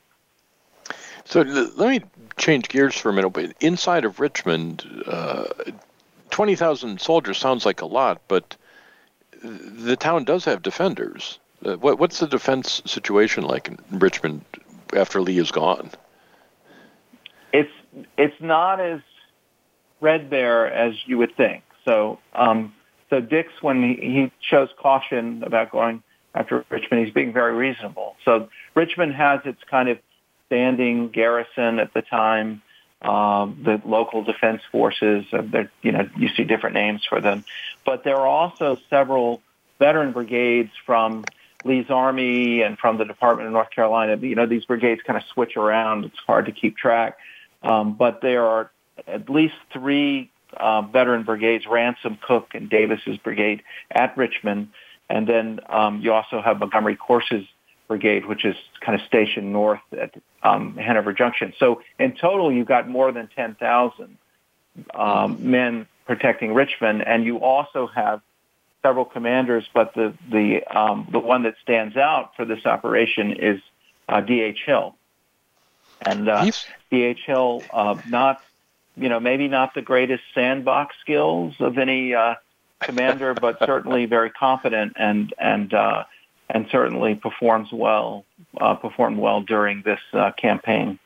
[1.24, 2.00] So let me
[2.36, 3.30] change gears for a minute.
[3.30, 5.46] But inside of Richmond, uh,
[6.30, 8.56] 20,000 soldiers sounds like a lot, but
[9.42, 11.40] the town does have defenders.
[11.64, 14.44] Uh, what, what's the defense situation like in Richmond
[14.94, 15.90] after Lee is gone?
[17.52, 17.72] It's
[18.16, 19.00] it's not as
[20.00, 21.62] red there as you would think.
[21.84, 22.74] So um,
[23.10, 26.02] so Dix, when he, he shows caution about going
[26.34, 28.16] after Richmond, he's being very reasonable.
[28.24, 29.98] So Richmond has its kind of
[30.46, 32.62] standing garrison at the time.
[33.02, 35.24] Um, the local defense forces,
[35.82, 37.44] you know, you see different names for them,
[37.86, 39.40] but there are also several
[39.78, 41.24] veteran brigades from
[41.64, 44.18] Lee's Army and from the Department of North Carolina.
[44.18, 46.04] You know, these brigades kind of switch around.
[46.04, 47.16] It's hard to keep track.
[47.62, 48.70] Um, but there are
[49.06, 54.68] at least three uh, veteran brigades, Ransom, Cooke, and Davis's brigade at Richmond.
[55.08, 57.46] And then um, you also have Montgomery Corse's
[57.88, 61.52] brigade, which is kind of stationed north at um, Hanover Junction.
[61.58, 64.16] So in total, you've got more than 10,000
[64.94, 67.06] um, men protecting Richmond.
[67.06, 68.22] And you also have
[68.82, 73.60] several commanders, but the the um, the one that stands out for this operation is
[74.08, 74.62] uh, D.H.
[74.64, 74.94] Hill,
[76.02, 76.50] and uh,
[76.90, 77.20] D.H.
[77.26, 78.42] Hill, uh, not
[78.96, 82.34] you know maybe not the greatest sandbox skills of any uh,
[82.80, 86.04] commander, but certainly very competent and and uh,
[86.48, 88.24] and certainly performs well,
[88.60, 90.98] uh, performed well during this uh, campaign.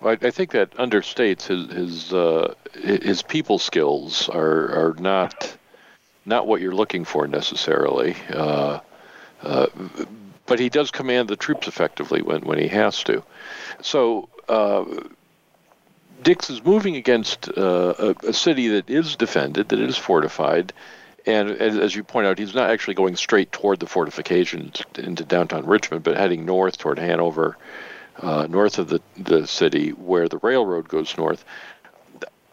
[0.00, 5.56] Well, I, I think that understates his his uh, his people skills are are not
[6.24, 8.16] not what you're looking for necessarily.
[8.30, 8.80] Uh,
[9.42, 9.66] uh,
[10.46, 13.22] but he does command the troops effectively when, when he has to.
[13.80, 14.84] So uh,
[16.22, 20.72] Dix is moving against uh, a, a, city that is defended, that is fortified,
[21.26, 25.24] and as, as, you point out, he's not actually going straight toward the fortifications into
[25.24, 27.56] downtown Richmond, but heading north toward Hanover,
[28.18, 31.44] uh, north of the, the city, where the railroad goes north.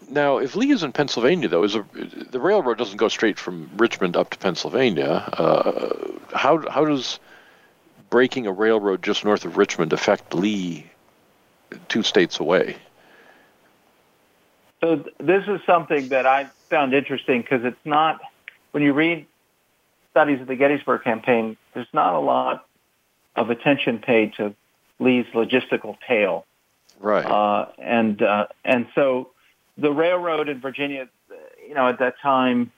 [0.09, 1.85] Now, if Lee is in Pennsylvania, though, is a,
[2.31, 5.09] the railroad doesn't go straight from Richmond up to Pennsylvania.
[5.33, 7.19] Uh, how how does
[8.09, 10.89] breaking a railroad just north of Richmond affect Lee,
[11.87, 12.77] two states away?
[14.81, 18.21] So this is something that I found interesting because it's not
[18.71, 19.25] when you read
[20.11, 22.65] studies of the Gettysburg campaign, there's not a lot
[23.35, 24.53] of attention paid to
[24.99, 26.45] Lee's logistical tail.
[26.99, 27.25] Right.
[27.25, 29.29] Uh, and uh, and so
[29.77, 31.07] the railroad in Virginia,
[31.67, 32.71] you know, at that time,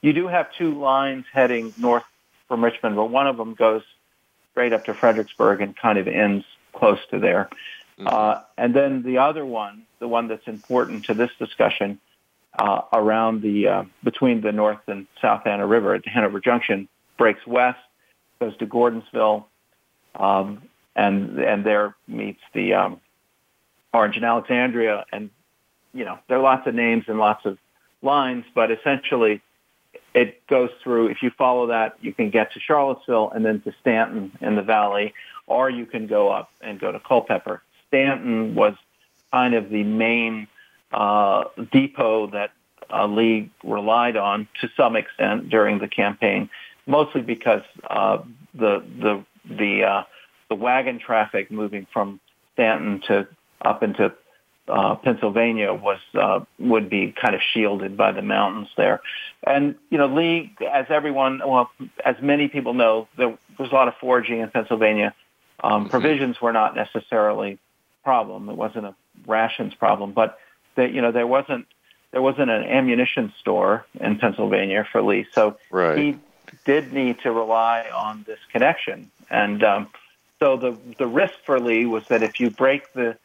[0.00, 2.04] you do have two lines heading north
[2.46, 3.82] from Richmond, but one of them goes
[4.52, 7.48] straight up to Fredericksburg and kind of ends close to there.
[7.98, 8.08] Mm-hmm.
[8.08, 12.00] Uh, and then the other one, the one that's important to this discussion,
[12.58, 17.44] uh, around the uh, between the North and South Anna River at Hanover Junction, breaks
[17.46, 17.78] west,
[18.40, 19.44] goes to Gordonsville,
[20.14, 20.62] um,
[20.94, 23.00] and and there meets the um,
[23.92, 25.30] Orange and Alexandria, and
[25.92, 27.58] you know there are lots of names and lots of
[28.02, 29.40] lines, but essentially
[30.14, 31.08] it goes through.
[31.08, 34.62] If you follow that, you can get to Charlottesville and then to Staunton in the
[34.62, 35.12] valley,
[35.46, 37.62] or you can go up and go to Culpeper.
[37.94, 38.74] Staunton was
[39.32, 40.48] kind of the main
[40.92, 42.50] uh, depot that
[42.92, 46.50] uh, Lee relied on to some extent during the campaign,
[46.86, 48.18] mostly because uh,
[48.52, 50.02] the the the uh,
[50.48, 52.18] the wagon traffic moving from
[52.54, 53.28] Staunton to
[53.62, 54.12] up into
[54.66, 59.00] uh, Pennsylvania was uh, would be kind of shielded by the mountains there,
[59.46, 61.70] and you know Lee, as everyone, well,
[62.04, 65.14] as many people know, there was a lot of foraging in Pennsylvania.
[65.62, 65.90] Um, mm-hmm.
[65.90, 67.58] Provisions were not necessarily
[68.04, 68.94] problem; it wasn't a
[69.26, 70.38] rations problem, but
[70.76, 71.66] that you know there wasn't
[72.10, 75.98] there wasn't an ammunition store in Pennsylvania for Lee, so right.
[75.98, 76.18] he
[76.64, 79.88] did need to rely on this connection, and um,
[80.38, 83.16] so the the risk for Lee was that if you break the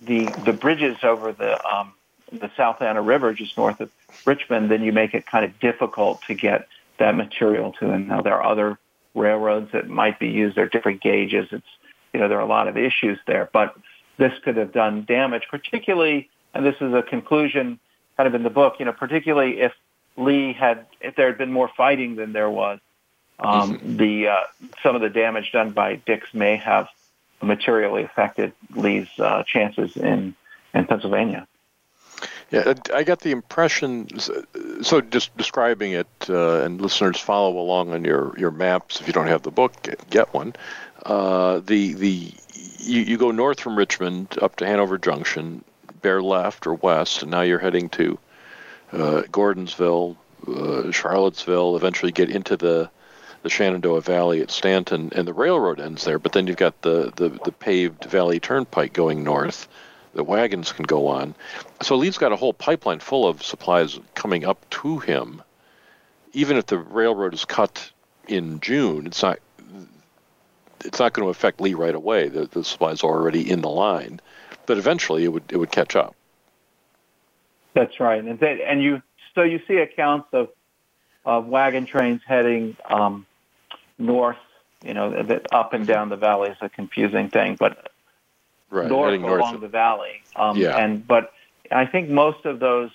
[0.00, 1.92] the the bridges over the um,
[2.32, 3.90] the South Anna River just north of
[4.24, 7.90] Richmond, then you make it kind of difficult to get that material to.
[7.90, 8.78] And now there are other
[9.14, 10.56] railroads that might be used.
[10.56, 11.48] There are different gauges.
[11.50, 11.66] It's
[12.12, 13.76] you know there are a lot of issues there, but
[14.20, 17.80] this could have done damage, particularly, and this is a conclusion
[18.18, 18.76] kind of in the book.
[18.78, 19.72] You know, particularly if
[20.16, 22.80] Lee had if there had been more fighting than there was,
[23.38, 23.96] um, mm-hmm.
[23.96, 24.42] the uh,
[24.82, 26.88] some of the damage done by Dix may have
[27.40, 30.34] materially affected Lee's uh, chances in
[30.74, 31.48] in Pennsylvania.
[32.50, 34.08] Yeah, I got the impression.
[34.18, 39.00] So, just describing it, uh, and listeners follow along on your, your maps.
[39.00, 40.54] If you don't have the book, get, get one.
[41.06, 42.32] Uh, the the
[42.80, 45.64] you, you go north from Richmond up to Hanover Junction,
[46.02, 48.18] bear left or west, and now you're heading to
[48.92, 50.16] uh, Gordonsville,
[50.48, 51.76] uh, Charlottesville.
[51.76, 52.90] Eventually, get into the
[53.42, 56.18] the Shenandoah Valley at Staunton, and the railroad ends there.
[56.18, 59.66] But then you've got the, the, the paved Valley Turnpike going north.
[60.12, 61.34] The wagons can go on.
[61.80, 65.42] So Lee's got a whole pipeline full of supplies coming up to him.
[66.32, 67.90] Even if the railroad is cut
[68.28, 69.38] in June, it's not
[70.84, 72.28] it's not going to affect Lee right away.
[72.28, 74.20] The, the supplies are already in the line,
[74.66, 76.14] but eventually it would it would catch up.
[77.74, 79.02] That's right, and and you
[79.34, 80.48] so you see accounts of
[81.24, 83.26] of wagon trains heading um,
[83.98, 84.38] north,
[84.82, 87.90] you know, up and down the valley is a confusing thing, but
[88.70, 90.22] right, north along north the valley.
[90.36, 90.76] Um, yeah.
[90.76, 91.32] And but
[91.70, 92.90] I think most of those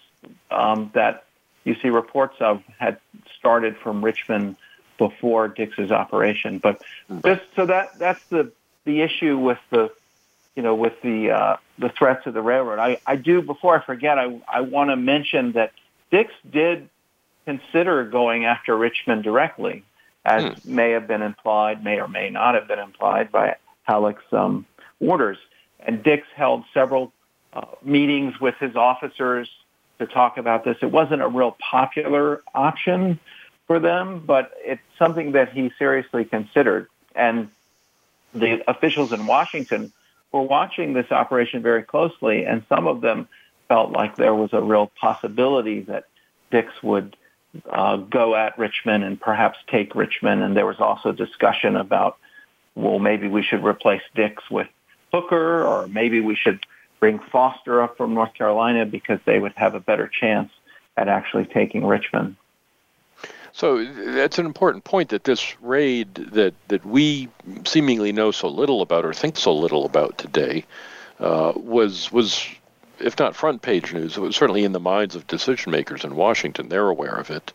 [0.51, 1.25] um, that
[1.63, 2.97] you see reports of had
[3.37, 4.55] started from Richmond
[4.97, 6.59] before Dix's operation.
[6.59, 6.81] But
[7.23, 8.51] just so that that's the
[8.85, 9.91] the issue with the
[10.55, 12.79] you know with the uh, the threats of the railroad.
[12.79, 14.17] I, I do before I forget.
[14.17, 15.73] I I want to mention that
[16.11, 16.89] Dix did
[17.45, 19.83] consider going after Richmond directly,
[20.23, 20.75] as hmm.
[20.75, 24.65] may have been implied, may or may not have been implied by Halleck's um,
[24.99, 25.37] orders.
[25.79, 27.11] And Dix held several
[27.53, 29.49] uh, meetings with his officers
[29.99, 30.77] to talk about this.
[30.81, 33.19] It wasn't a real popular option
[33.67, 36.87] for them, but it's something that he seriously considered.
[37.15, 37.49] And
[38.33, 39.91] the officials in Washington
[40.31, 43.27] were watching this operation very closely, and some of them
[43.67, 46.05] felt like there was a real possibility that
[46.51, 47.15] Dix would
[47.69, 50.43] uh, go at Richmond and perhaps take Richmond.
[50.43, 52.17] And there was also discussion about,
[52.75, 54.67] well, maybe we should replace Dix with
[55.11, 56.65] Hooker, or maybe we should
[56.99, 60.51] bring Foster up from North Carolina because they would have a better chance
[60.97, 62.35] at actually taking Richmond.
[63.55, 67.29] So that's an important point that this raid that, that we
[67.65, 70.65] seemingly know so little about or think so little about today
[71.21, 72.45] uh, was was
[72.99, 76.17] if not front page news, it was certainly in the minds of decision makers in
[76.17, 76.67] Washington.
[76.67, 77.53] They're aware of it,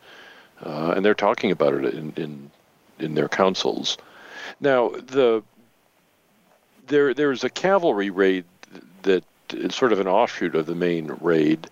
[0.65, 2.51] uh, and they're talking about it in, in
[2.99, 3.99] in their councils.
[4.59, 5.43] Now, the
[6.87, 8.47] there there's a cavalry raid
[9.03, 11.69] that is sort of an offshoot of the main raid,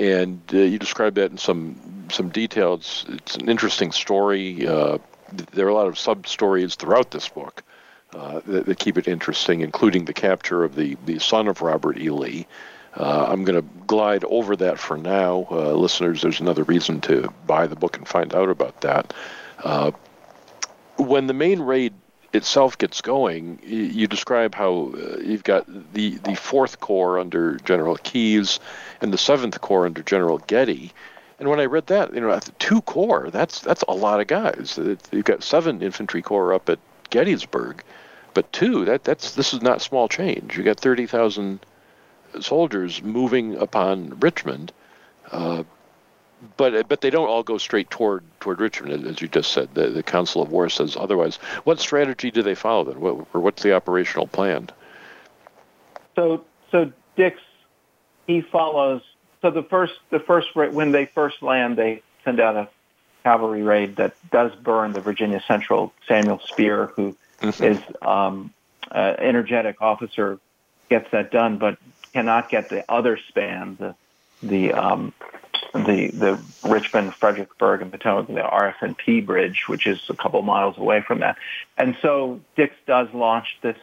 [0.00, 2.74] and uh, you describe that in some some detail.
[2.74, 4.66] It's, it's an interesting story.
[4.66, 4.98] Uh,
[5.52, 7.62] there are a lot of sub stories throughout this book.
[8.12, 11.96] Uh, that, that, keep it interesting, including the capture of the, the son of Robert
[11.96, 12.10] E.
[12.10, 12.44] Lee,
[12.96, 15.46] uh, I'm going to glide over that for now.
[15.48, 19.14] Uh, listeners, there's another reason to buy the book and find out about that.
[19.62, 19.92] Uh,
[20.96, 21.92] when the main raid
[22.32, 27.96] itself gets going, you, describe how uh, you've got the, the Fourth Corps under General
[27.96, 28.60] Keyes
[29.00, 30.92] and the Seventh Corps under General Getty.
[31.38, 34.78] And when I read that, you know, two corps, that's that's a lot of guys.
[35.10, 36.78] You've got seven infantry corps up at
[37.08, 37.82] Gettysburg,
[38.34, 40.58] but two, that that's this is not small change.
[40.58, 41.60] You got thirty thousand
[42.40, 44.70] soldiers moving upon Richmond,
[45.32, 45.64] uh,
[46.56, 49.74] but but they don't all go straight toward toward Richmond, as you just said.
[49.74, 51.36] The, the Council of War says otherwise.
[51.64, 54.68] What strategy do they follow then, what, or what's the operational plan?
[56.16, 57.40] So so Dix
[58.26, 59.02] he follows.
[59.42, 62.68] So the first the first when they first land, they send out a
[63.22, 67.64] cavalry raid that does burn the Virginia Central Samuel Spear, who mm-hmm.
[67.64, 68.52] is um,
[68.90, 70.38] uh, energetic officer,
[70.88, 71.58] gets that done.
[71.58, 71.78] But
[72.12, 73.94] cannot get the other span, the
[74.42, 75.12] the um,
[75.72, 81.02] the the Richmond, Fredericksburg, and Potomac, the RF&P bridge, which is a couple miles away
[81.02, 81.36] from that.
[81.76, 83.76] And so Dix does launch this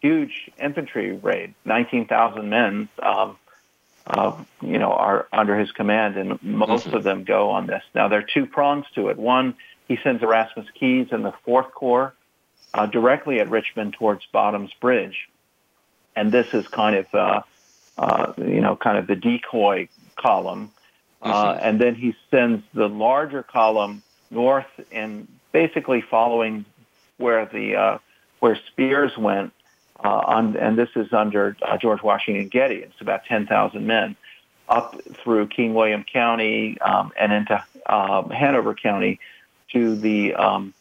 [0.00, 2.88] huge infantry raid, 19,000 men.
[3.00, 3.36] Um,
[4.04, 6.96] uh, you know, are under his command, and most mm-hmm.
[6.96, 7.84] of them go on this.
[7.94, 9.16] Now, there are two prongs to it.
[9.16, 9.54] One,
[9.86, 12.12] he sends Erasmus Keyes and the Fourth Corps
[12.74, 15.28] uh, directly at Richmond towards Bottoms Bridge,
[16.16, 17.42] and this is kind of uh,
[17.98, 20.70] uh, you know, kind of the decoy column.
[21.22, 26.64] Uh, and then he sends the larger column north and basically following
[27.18, 27.98] where the uh,
[28.40, 29.52] where Spears went.
[30.04, 32.74] Uh, on, and this is under uh, George Washington Getty.
[32.76, 34.16] It's about 10,000 men
[34.68, 39.20] up through King William County um, and into uh, Hanover County
[39.72, 40.74] to the um,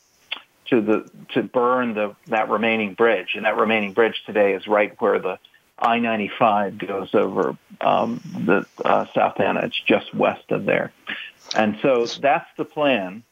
[0.67, 3.35] to the to burn the that remaining bridge.
[3.35, 5.37] And that remaining bridge today is right where the
[5.81, 9.61] I-95 goes over um, the uh, South Anna.
[9.63, 10.91] It's just west of there,
[11.55, 13.23] and so that's the plan.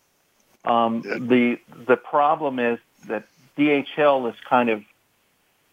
[0.65, 3.25] Um, the the problem is that
[3.55, 3.89] D.H.
[3.95, 4.83] Hill is kind of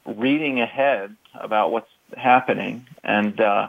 [0.07, 3.69] reading ahead about what's happening and uh,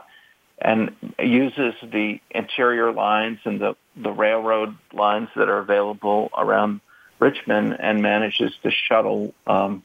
[0.59, 6.81] and uses the interior lines and the the railroad lines that are available around
[7.19, 9.83] Richmond and manages to shuttle um,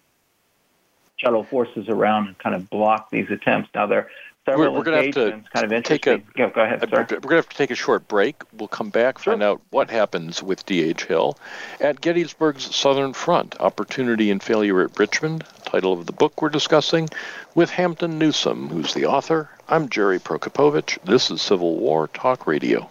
[1.22, 3.70] shuttle forces around and kind of block these attempts.
[3.74, 4.08] Now there are
[4.44, 6.24] several we're, we're going to have to kind of interesting.
[6.36, 6.88] A, go ahead, sir.
[6.90, 8.42] We're going to have to take a short break.
[8.52, 9.32] We'll come back, sure.
[9.32, 11.04] find out what happens with D.H.
[11.04, 11.38] Hill
[11.80, 15.44] at Gettysburg's Southern Front: Opportunity and Failure at Richmond.
[15.64, 17.08] Title of the book we're discussing
[17.54, 19.48] with Hampton Newsome, who's the author.
[19.68, 20.98] I'm Jerry Prokopowicz.
[21.04, 22.90] This is Civil War Talk Radio.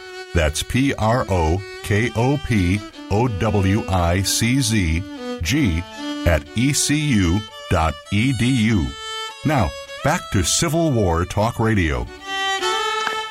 [0.33, 2.79] That's P R O K O P
[3.09, 5.03] O W I C Z
[5.41, 5.83] G
[6.25, 7.41] at ecu.edu.
[9.45, 9.69] Now,
[10.03, 12.07] back to Civil War Talk Radio.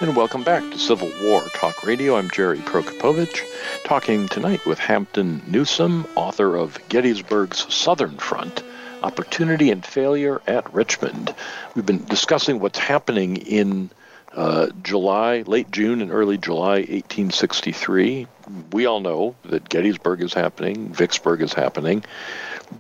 [0.01, 2.17] And welcome back to Civil War Talk Radio.
[2.17, 3.41] I'm Jerry Prokopowicz,
[3.85, 8.63] talking tonight with Hampton Newsome, author of Gettysburg's Southern Front
[9.03, 11.35] Opportunity and Failure at Richmond.
[11.75, 13.91] We've been discussing what's happening in
[14.35, 18.27] uh, July, late June and early July 1863.
[18.73, 22.05] We all know that Gettysburg is happening, Vicksburg is happening,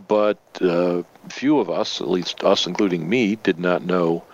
[0.09, 4.25] but uh, few of us, at least us including me, did not know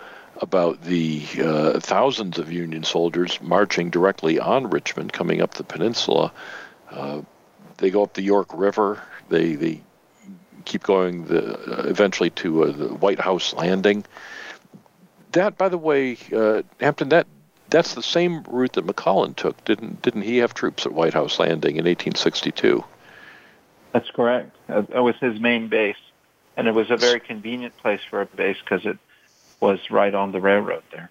[0.43, 6.33] about the uh, thousands of Union soldiers marching directly on Richmond, coming up the peninsula.
[6.91, 7.23] Uh,
[7.79, 9.03] they go up the York River.
[9.29, 9.81] They they
[10.65, 14.05] keep going the, uh, eventually to uh, the White House Landing.
[15.37, 17.27] That, by the way, uh, Hampton, that
[17.69, 19.63] that's the same route that McClellan took.
[19.67, 22.83] Didn't didn't he have troops at White House Landing in 1862?
[23.93, 24.57] That's correct.
[24.67, 25.99] That was his main base,
[26.57, 28.97] and it was a very convenient place for a base because it
[29.61, 31.11] was right on the railroad there.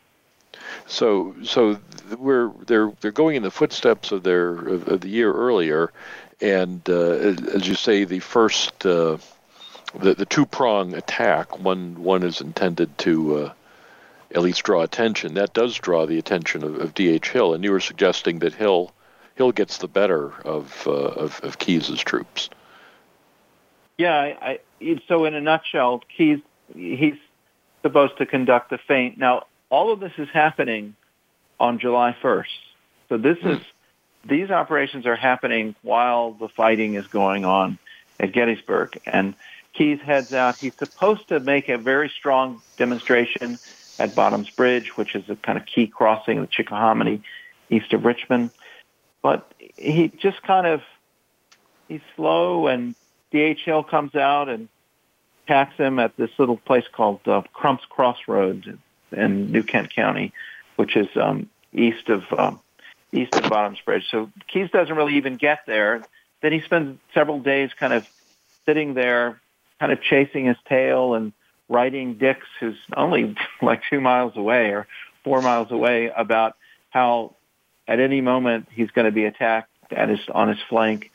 [0.88, 1.78] So, so
[2.18, 5.94] we're they're they're going in the footsteps of their of, of the year earlier,
[6.42, 9.20] and uh, as you say, the first uh,
[9.94, 11.60] the the two prong attack.
[11.60, 13.54] One one is intended to uh,
[14.36, 15.36] at least draw attention.
[15.36, 17.30] That does draw the attention of, of D.H.
[17.30, 18.92] Hill, and you were suggesting that Hill
[19.36, 22.50] Hill gets the better of uh, of, of Keyes's troops.
[23.98, 26.40] Yeah, I, I, so in a nutshell, Keyes
[26.74, 27.16] he's
[27.82, 29.18] supposed to conduct the feint.
[29.18, 30.96] Now, all of this is happening
[31.60, 32.46] on July 1st.
[33.10, 33.60] So this is
[34.26, 37.78] these operations are happening while the fighting is going on
[38.20, 39.00] at Gettysburg.
[39.06, 39.36] And
[39.74, 40.58] Keyes heads out.
[40.58, 43.60] He's supposed to make a very strong demonstration
[44.00, 47.22] at Bottoms Bridge, which is a kind of key crossing of the Chickahominy
[47.70, 48.52] east of Richmond.
[49.22, 50.82] But he just kind of
[51.88, 52.96] he's slow, and
[53.32, 53.62] D.H.
[53.66, 54.70] Hill comes out and
[55.46, 58.68] attacks him at this little place called uh, Crump's Crossroads
[59.12, 60.34] in, New Kent County,
[60.76, 62.60] which is um, east of um,
[63.12, 64.06] east of Bottoms Bridge.
[64.10, 66.04] So Keyes doesn't really even get there.
[66.42, 68.08] Then he spends several days kind of
[68.66, 69.40] sitting there,
[69.80, 71.34] kind of chasing his tail and
[71.70, 74.88] writing Dix, who's only like two miles away or
[75.24, 76.56] four miles away, about
[76.90, 77.36] how
[77.88, 81.12] at any moment he's going to be attacked at his on his flank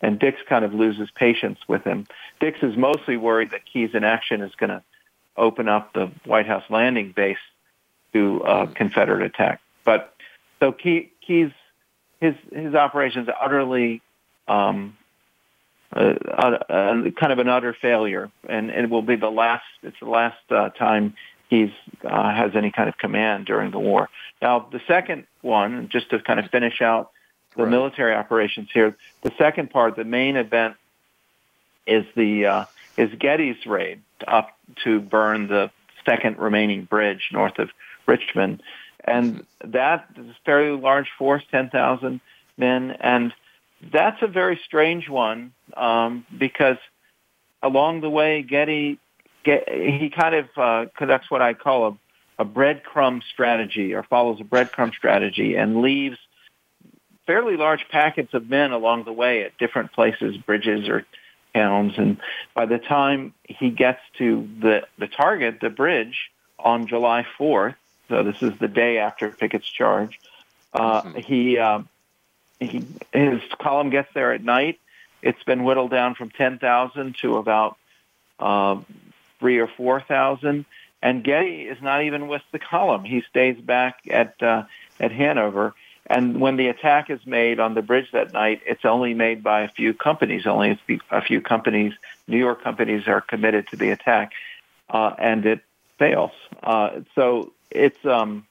[0.00, 2.06] and Dix kind of loses patience with him.
[2.40, 4.82] Dix is mostly worried that Keyes in action is going to
[5.36, 7.38] open up the White House landing base
[8.12, 9.60] to uh, Confederate attack.
[9.84, 10.14] But
[10.58, 11.52] so Key, Keyes,
[12.20, 14.02] his his operations utterly
[14.48, 14.96] um,
[15.92, 16.14] uh,
[16.68, 19.64] uh, kind of an utter failure, and it will be the last.
[19.82, 21.14] It's the last uh, time
[21.48, 21.72] Keyes
[22.04, 24.08] uh, has any kind of command during the war.
[24.40, 27.10] Now, the second one, just to kind of finish out
[27.56, 27.70] the right.
[27.70, 28.96] military operations here.
[29.22, 30.76] The second part, the main event,
[31.86, 32.64] is the uh,
[32.96, 35.70] is Getty's raid up to burn the
[36.06, 37.70] second remaining bridge north of
[38.06, 38.62] Richmond,
[39.04, 42.20] and that is a fairly large force, ten thousand
[42.56, 43.32] men, and
[43.92, 46.76] that's a very strange one um, because
[47.62, 48.98] along the way, Getty
[49.44, 51.88] get, he kind of uh, conducts what I call
[52.38, 56.18] a, a breadcrumb strategy, or follows a breadcrumb strategy, and leaves
[57.26, 61.04] fairly large packets of men along the way at different places, bridges or
[61.54, 61.94] towns.
[61.96, 62.18] And
[62.54, 67.74] by the time he gets to the, the target, the bridge, on July 4th,
[68.08, 70.20] so this is the day after Pickett's charge,
[70.74, 71.18] uh, mm-hmm.
[71.20, 71.80] he, uh,
[72.60, 74.78] he, his column gets there at night.
[75.22, 77.76] It's been whittled down from 10,000 to about
[78.38, 78.80] uh,
[79.38, 80.64] three or 4,000.
[81.02, 83.04] And Getty is not even with the column.
[83.04, 84.64] He stays back at, uh,
[84.98, 85.74] at Hanover
[86.10, 89.60] and when the attack is made on the bridge that night, it's only made by
[89.60, 90.44] a few companies.
[90.44, 90.76] Only
[91.10, 91.92] a few companies,
[92.26, 94.32] New York companies, are committed to the attack,
[94.88, 95.60] uh, and it
[96.00, 96.32] fails.
[96.64, 98.44] Uh, so it's um,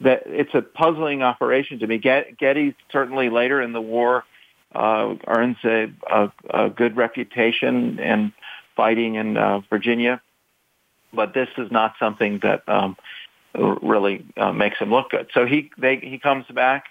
[0.00, 1.98] that it's a puzzling operation to me.
[1.98, 4.24] Getty certainly later in the war
[4.74, 8.32] uh, earns a, a, a, good reputation in
[8.76, 10.22] fighting in uh, Virginia,
[11.12, 12.96] but this is not something that um,
[13.54, 15.28] really uh, makes him look good.
[15.34, 16.86] So he they, he comes back,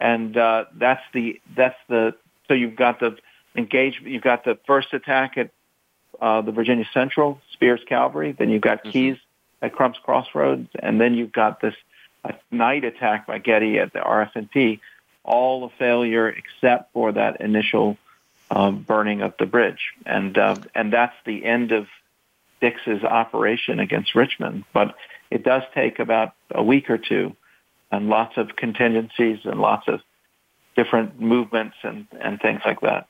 [0.00, 2.14] and uh, that's the that's the
[2.48, 3.16] so you've got the
[3.54, 4.12] engagement.
[4.12, 5.50] You've got the first attack at
[6.20, 8.32] uh, the Virginia Central Spear's Cavalry.
[8.32, 8.90] Then you've got mm-hmm.
[8.90, 9.16] Keyes
[9.60, 11.74] at Crump's Crossroads, and then you've got this
[12.24, 14.80] uh, night attack by Getty at the RF&P.
[15.24, 17.96] All a failure except for that initial
[18.50, 21.86] um, burning of the bridge, and uh, and that's the end of
[22.60, 24.64] Dix's operation against Richmond.
[24.72, 24.96] But
[25.30, 27.36] it does take about a week or two,
[27.90, 30.00] and lots of contingencies and lots of
[30.76, 33.06] different movements and and things like that.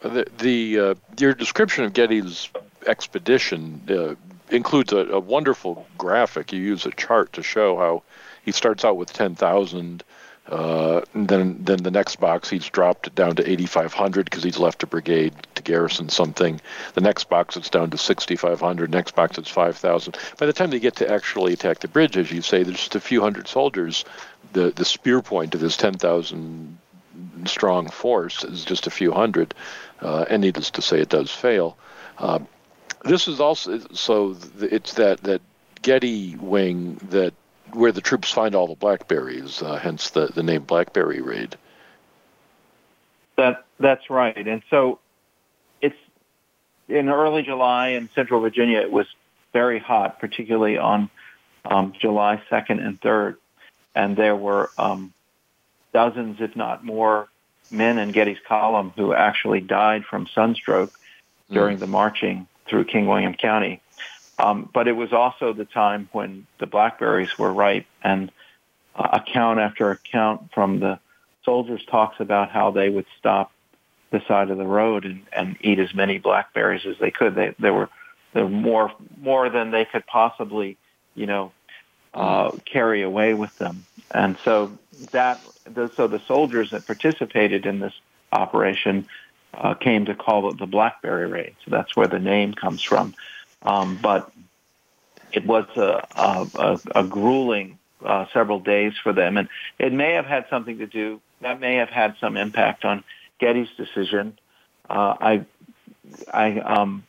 [0.00, 2.48] The, the uh, your description of Getty's
[2.86, 4.14] expedition uh,
[4.50, 6.52] includes a, a, wonderful graphic.
[6.52, 8.02] You use a chart to show how
[8.44, 10.04] he starts out with ten thousand.
[10.48, 14.58] Uh, and then, then the next box he's dropped it down to 8,500 because he's
[14.58, 16.58] left a brigade to garrison something.
[16.94, 18.90] The next box it's down to 6,500.
[18.90, 20.16] Next box it's 5,000.
[20.38, 22.94] By the time they get to actually attack the bridge, as you say, there's just
[22.94, 24.06] a few hundred soldiers.
[24.54, 26.78] The the spear point of this 10,000
[27.44, 29.52] strong force is just a few hundred
[30.00, 31.76] uh, and needless to say, it does fail.
[32.18, 32.40] Uh,
[33.04, 35.40] this is also so it's that that
[35.82, 37.34] Getty wing that
[37.72, 41.56] where the troops find all the blackberries, uh, hence the the name Blackberry Raid.
[43.36, 44.98] That that's right, and so
[45.80, 45.96] it's
[46.88, 48.80] in early July in Central Virginia.
[48.80, 49.06] It was
[49.52, 51.10] very hot, particularly on
[51.64, 53.36] um, July second and third,
[53.94, 55.12] and there were um,
[55.92, 57.28] dozens, if not more,
[57.70, 60.92] men in Getty's column who actually died from sunstroke
[61.50, 61.80] during mm.
[61.80, 63.80] the marching through King William County.
[64.38, 68.30] Um, but it was also the time when the blackberries were ripe, and
[68.94, 71.00] uh, account after account from the
[71.44, 73.50] soldiers talks about how they would stop
[74.10, 77.34] the side of the road and, and eat as many blackberries as they could.
[77.34, 77.88] They, there were
[78.32, 80.76] there were more more than they could possibly,
[81.14, 81.52] you know,
[82.14, 83.84] uh, carry away with them.
[84.12, 84.78] And so
[85.10, 85.40] that
[85.94, 87.94] so the soldiers that participated in this
[88.32, 89.06] operation
[89.54, 91.54] uh, came to call it the Blackberry Raid.
[91.64, 93.14] So that's where the name comes from.
[93.62, 94.30] Um, but
[95.32, 100.26] it was a, a, a grueling uh, several days for them, and it may have
[100.26, 101.20] had something to do.
[101.40, 103.04] That may have had some impact on
[103.38, 104.38] Getty's decision.
[104.88, 105.46] Uh, I
[106.32, 107.04] I um,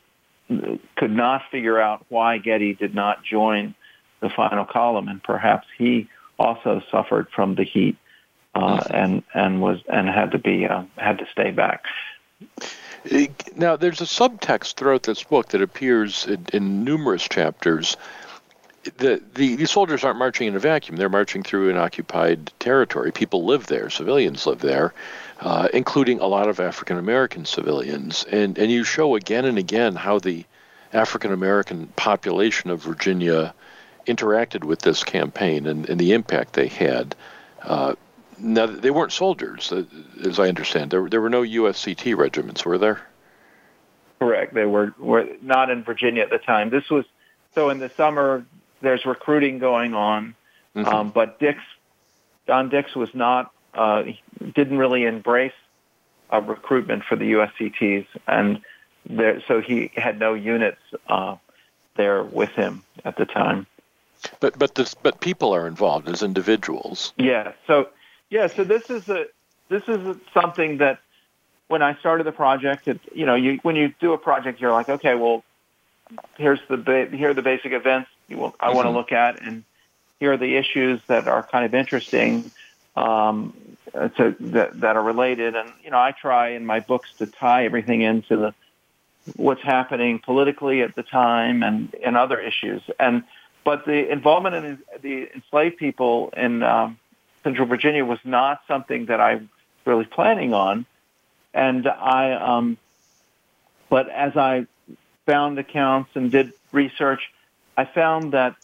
[0.96, 3.74] could not figure out why Getty did not join
[4.20, 7.96] the final column, and perhaps he also suffered from the heat
[8.54, 11.84] uh, and and was and had to be uh, had to stay back.
[13.56, 17.96] Now, there's a subtext throughout this book that appears in, in numerous chapters.
[18.96, 23.12] The, the soldiers aren't marching in a vacuum; they're marching through an occupied territory.
[23.12, 24.94] People live there; civilians live there,
[25.40, 28.24] uh, including a lot of African American civilians.
[28.24, 30.46] And and you show again and again how the
[30.92, 33.54] African American population of Virginia
[34.06, 37.14] interacted with this campaign and, and the impact they had.
[37.62, 37.94] Uh,
[38.40, 39.84] now, they weren't soldiers, uh,
[40.24, 40.90] as I understand.
[40.90, 43.00] There, there were no USCT regiments, were there?
[44.18, 44.54] Correct.
[44.54, 46.70] They were, were not in Virginia at the time.
[46.70, 47.04] This was
[47.54, 48.44] so in the summer.
[48.82, 50.34] There's recruiting going on,
[50.74, 50.88] mm-hmm.
[50.88, 51.60] um, but Dix,
[52.46, 53.52] John Dix was not.
[53.72, 54.04] Uh,
[54.54, 55.52] didn't really embrace
[56.30, 58.60] a recruitment for the USCTs, and
[59.06, 61.36] there, so he had no units uh,
[61.96, 63.66] there with him at the time.
[64.40, 67.12] But but this but people are involved as individuals.
[67.16, 67.52] Yeah.
[67.66, 67.88] So
[68.30, 68.46] yeah.
[68.46, 69.26] So this is a
[69.68, 71.00] this is something that
[71.68, 74.72] when I started the project, it, you know, you when you do a project, you're
[74.72, 75.44] like, okay, well,
[76.36, 78.76] here's the ba- here are the basic events you will, I mm-hmm.
[78.76, 79.64] want to look at, and
[80.18, 82.50] here are the issues that are kind of interesting.
[82.96, 83.54] Um,
[83.92, 87.64] to, that, that are related, and you know, I try in my books to tie
[87.64, 88.54] everything into the
[89.36, 92.82] what's happening politically at the time and and other issues.
[92.98, 93.24] And
[93.64, 96.98] but the involvement in the enslaved people in um,
[97.42, 99.44] Central Virginia was not something that I was
[99.84, 100.86] really planning on.
[101.52, 102.76] And I, um,
[103.88, 104.66] but as I
[105.26, 107.32] found accounts and did research,
[107.76, 108.56] I found that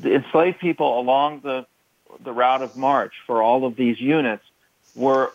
[0.00, 1.66] the enslaved people along the
[2.22, 4.44] the route of march for all of these units
[4.94, 5.32] were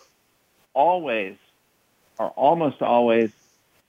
[0.74, 1.36] always,
[2.18, 3.32] or almost always,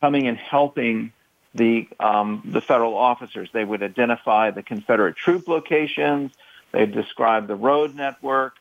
[0.00, 1.12] coming and helping
[1.54, 3.48] the um, the federal officers.
[3.52, 6.32] They would identify the Confederate troop locations.
[6.72, 8.54] They describe the road network,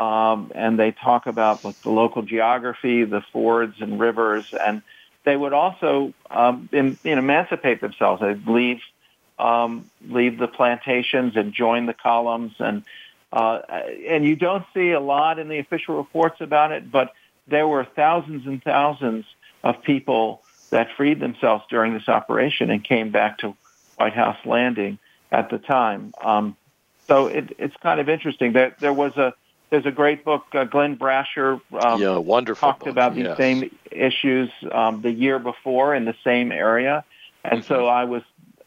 [0.00, 4.82] um, and they talk about like, the local geography, the fords and rivers, and
[5.24, 8.20] they would also um, in, know, emancipate themselves.
[8.20, 8.80] They'd leave
[9.38, 12.84] um, leave the plantations and join the columns, and
[13.32, 13.60] uh,
[14.08, 17.14] and you don't see a lot in the official reports about it, but
[17.48, 19.24] there were thousands and thousands
[19.62, 23.56] of people that freed themselves during this operation and came back to
[23.96, 24.98] White House Landing
[25.30, 26.12] at the time.
[26.22, 26.56] Um,
[27.06, 28.52] so it, it's kind of interesting.
[28.52, 29.34] There, there was a
[29.70, 30.44] there's a great book.
[30.52, 32.88] Uh, Glenn Brasher um, yeah, wonderful talked book.
[32.90, 33.36] about these yes.
[33.36, 37.04] same issues um, the year before in the same area,
[37.44, 37.68] and mm-hmm.
[37.68, 38.22] so I was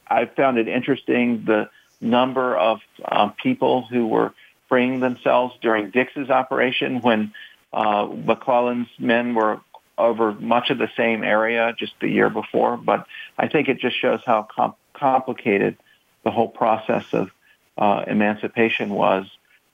[0.08, 1.70] I found it interesting the
[2.02, 4.34] number of um, people who were
[4.70, 7.34] freeing themselves during Dix's operation when
[7.74, 9.62] uh, McClellan's men were
[9.98, 12.78] over much of the same area just the year before.
[12.78, 13.08] But
[13.38, 15.78] I think it just shows how com- complicated
[16.24, 17.32] the whole process of
[17.78, 19.26] uh, emancipation was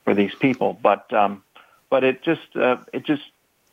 [0.04, 0.78] for these people.
[0.82, 1.44] But um,
[1.90, 3.24] but it just uh, it just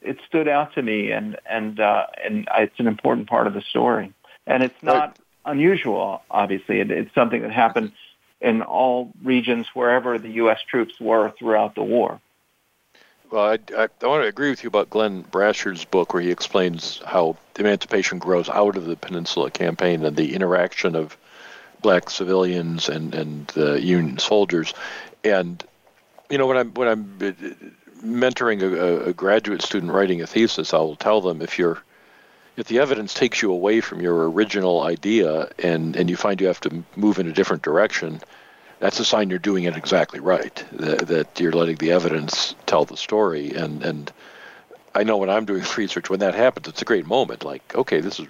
[0.02, 3.62] it stood out to me, and and uh, and it's an important part of the
[3.62, 4.12] story.
[4.46, 6.80] And it's not unusual, obviously.
[6.80, 7.92] It, it's something that happened
[8.40, 10.60] in all regions wherever the U.S.
[10.68, 12.20] troops were throughout the war.
[13.30, 16.30] Well, I, I, I, want to agree with you about Glenn Brasher's book, where he
[16.30, 21.16] explains how emancipation grows out of the Peninsula Campaign and the interaction of
[21.80, 24.74] black civilians and and uh, Union soldiers.
[25.24, 25.62] And
[26.30, 27.32] you know, when I'm when I'm uh,
[28.04, 31.82] mentoring a, a graduate student writing a thesis, I'll tell them if you're
[32.56, 36.46] if the evidence takes you away from your original idea and and you find you
[36.46, 38.20] have to move in a different direction,
[38.78, 40.64] that's a sign you're doing it exactly right.
[40.72, 43.54] That, that you're letting the evidence tell the story.
[43.54, 44.12] And and
[44.94, 47.44] I know when I'm doing research, when that happens, it's a great moment.
[47.44, 48.26] Like, okay, this is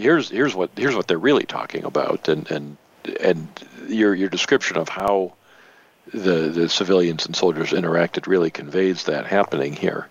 [0.00, 2.76] here's here's what here's what they're really talking about, and and
[3.20, 3.48] and
[3.88, 5.34] your your description of how
[6.12, 10.08] the the civilians and soldiers interacted really conveys that happening here.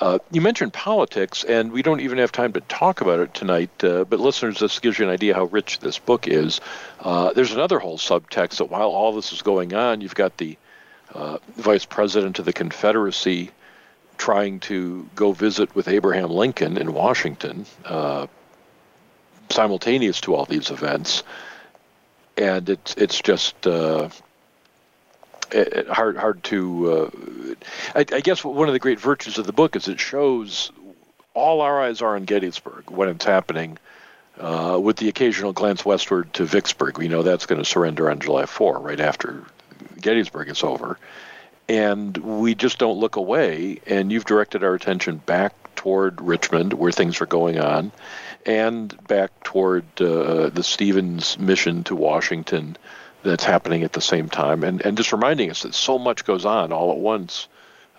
[0.00, 3.70] Uh, you mentioned politics, and we don't even have time to talk about it tonight.
[3.84, 6.60] Uh, but listeners, this gives you an idea how rich this book is.
[7.00, 10.56] Uh, there's another whole subtext that while all this is going on, you've got the
[11.14, 13.50] uh, vice president of the Confederacy
[14.16, 18.26] trying to go visit with Abraham Lincoln in Washington, uh,
[19.50, 21.22] simultaneous to all these events,
[22.36, 24.08] and it's it's just uh,
[25.50, 26.92] it, hard hard to.
[26.92, 27.10] Uh,
[27.94, 30.72] I, I, guess one of the great virtues of the book is it shows
[31.34, 33.78] all our eyes are on Gettysburg when it's happening,
[34.38, 36.98] uh, with the occasional glance westward to Vicksburg.
[36.98, 39.44] We know that's going to surrender on July 4, right after
[40.00, 40.98] Gettysburg is over,
[41.68, 43.80] and we just don't look away.
[43.86, 47.92] And you've directed our attention back toward Richmond, where things are going on,
[48.46, 52.76] and back toward uh, the Stephens mission to Washington
[53.22, 56.44] that's happening at the same time, and and just reminding us that so much goes
[56.44, 57.48] on all at once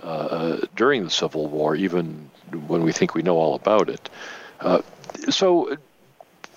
[0.01, 2.29] uh, during the Civil War, even
[2.67, 4.09] when we think we know all about it.
[4.59, 4.81] Uh,
[5.29, 5.77] so,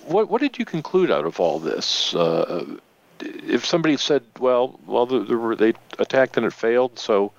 [0.05, 2.13] what what did you conclude out of all this?
[2.13, 2.65] Uh,
[3.19, 7.31] if somebody said, "Well, well, the, the, they attacked and it failed, so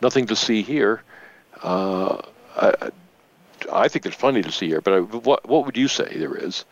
[0.00, 1.02] nothing to see here,"
[1.62, 2.22] uh,
[2.56, 2.90] I,
[3.70, 4.80] I think there's plenty to see here.
[4.80, 6.64] But I, what what would you say there is?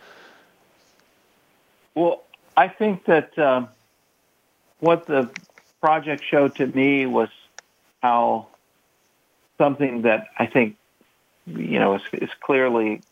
[1.94, 2.22] Well,
[2.56, 3.38] I think that.
[3.38, 3.68] Um
[4.80, 5.30] what the
[5.80, 7.28] project showed to me was
[8.02, 8.48] how
[9.58, 10.76] something that I think,
[11.46, 13.02] you know, is, is clearly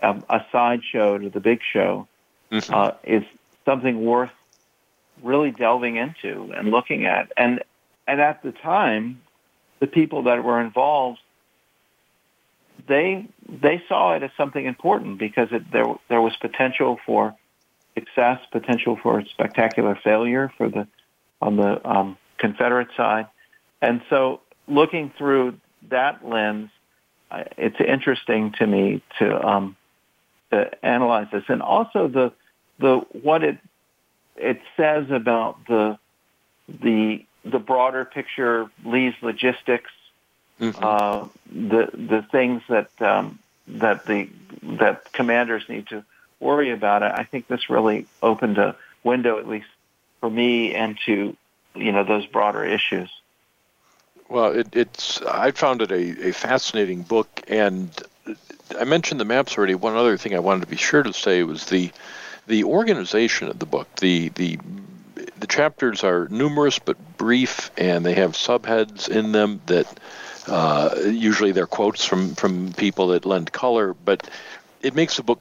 [0.00, 2.06] a, a sideshow to the big show
[2.52, 2.72] mm-hmm.
[2.72, 3.24] uh, is
[3.64, 4.30] something worth
[5.22, 7.32] really delving into and looking at.
[7.36, 7.62] And
[8.06, 9.20] and at the time,
[9.80, 11.20] the people that were involved,
[12.86, 17.34] they they saw it as something important because it, there there was potential for
[17.94, 20.86] success, potential for spectacular failure for the
[21.40, 23.26] on the um, Confederate side.
[23.80, 25.58] And so looking through
[25.88, 26.70] that lens,
[27.56, 29.76] it's interesting to me to, um,
[30.50, 31.44] to analyze this.
[31.48, 32.32] And also the,
[32.78, 33.58] the, what it,
[34.36, 35.98] it says about the,
[36.68, 39.90] the, the broader picture, Lee's logistics,
[40.60, 40.82] mm-hmm.
[40.82, 43.38] uh, the, the things that, um,
[43.68, 44.28] that the,
[44.62, 46.04] that commanders need to
[46.40, 47.02] worry about.
[47.02, 49.68] I think this really opened a window, at least
[50.20, 51.36] for me and to
[51.74, 53.10] you know those broader issues.
[54.28, 57.90] Well, it, it's I found it a, a fascinating book, and
[58.78, 59.74] I mentioned the maps already.
[59.74, 61.90] One other thing I wanted to be sure to say was the
[62.46, 63.88] the organization of the book.
[63.96, 64.58] The the
[65.38, 69.86] the chapters are numerous but brief, and they have subheads in them that
[70.48, 74.28] uh, usually they're quotes from from people that lend color, but
[74.82, 75.40] it makes the book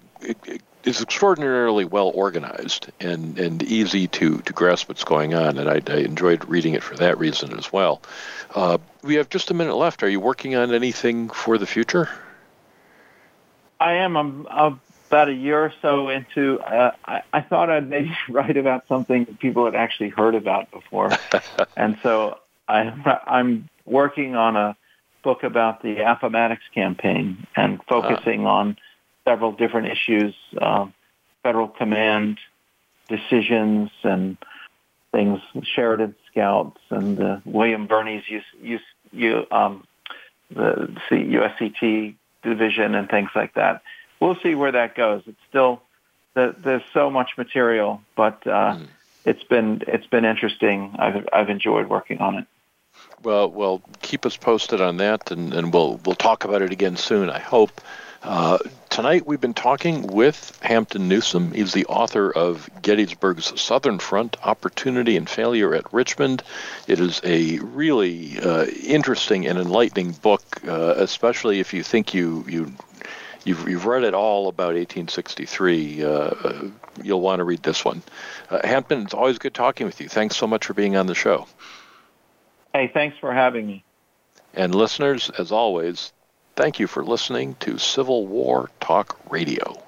[0.88, 5.82] is extraordinarily well organized and, and easy to, to grasp what's going on, and I,
[5.94, 8.02] I enjoyed reading it for that reason as well.
[8.56, 10.02] Uh, we have just a minute left.
[10.02, 12.10] Are you working on anything for the future?
[13.82, 14.16] I am.
[14.16, 14.80] I'm, I'm
[15.10, 16.62] about a year or so into.
[16.62, 20.72] Uh, I, I thought I'd maybe write about something that people had actually heard about
[20.72, 21.12] before,
[21.78, 24.78] and so I, I'm working on a
[25.28, 28.60] book about the Appomattox campaign and focusing uh.
[28.60, 28.78] on
[29.26, 30.86] several different issues, uh,
[31.44, 32.38] federal command
[33.10, 34.38] decisions and
[35.12, 39.86] things, Sheridan Scouts and uh, William Birney's use, use, U, um,
[40.50, 43.82] the USCT division and things like that.
[44.22, 45.24] We'll see where that goes.
[45.28, 45.82] It's still
[46.36, 48.88] there's so much material, but uh, mm.
[49.26, 50.96] it's been it's been interesting.
[50.98, 52.48] I've I've enjoyed working on it.
[53.24, 56.98] Well, well, keep us posted on that, and, and we'll we'll talk about it again
[56.98, 57.30] soon.
[57.30, 57.82] I hope.
[58.24, 58.58] Uh,
[58.90, 61.52] tonight we've been talking with Hampton Newsome.
[61.52, 66.44] He's the author of Gettysburg's Southern Front: Opportunity and Failure at Richmond.
[66.88, 72.46] It is a really uh, interesting and enlightening book, uh, especially if you think you
[72.48, 72.74] you
[73.48, 76.04] you've, you've read it all about 1863.
[76.04, 76.68] Uh, uh,
[77.02, 78.04] you'll want to read this one.
[78.50, 80.10] Uh, Hampton, it's always good talking with you.
[80.10, 81.48] Thanks so much for being on the show.
[82.78, 83.84] Hey, thanks for having me.
[84.54, 86.14] And listeners, as always,
[86.58, 89.84] Thank you for listening to Civil War Talk Radio.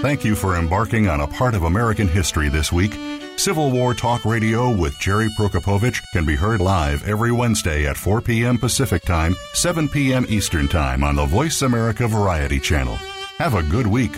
[0.00, 2.94] Thank you for embarking on a part of American history this week.
[3.36, 8.20] Civil War Talk Radio with Jerry Prokopowicz can be heard live every Wednesday at 4
[8.20, 8.56] p.m.
[8.56, 10.24] Pacific Time, 7 p.m.
[10.28, 12.94] Eastern Time on the Voice America Variety Channel.
[13.38, 14.12] Have a good week.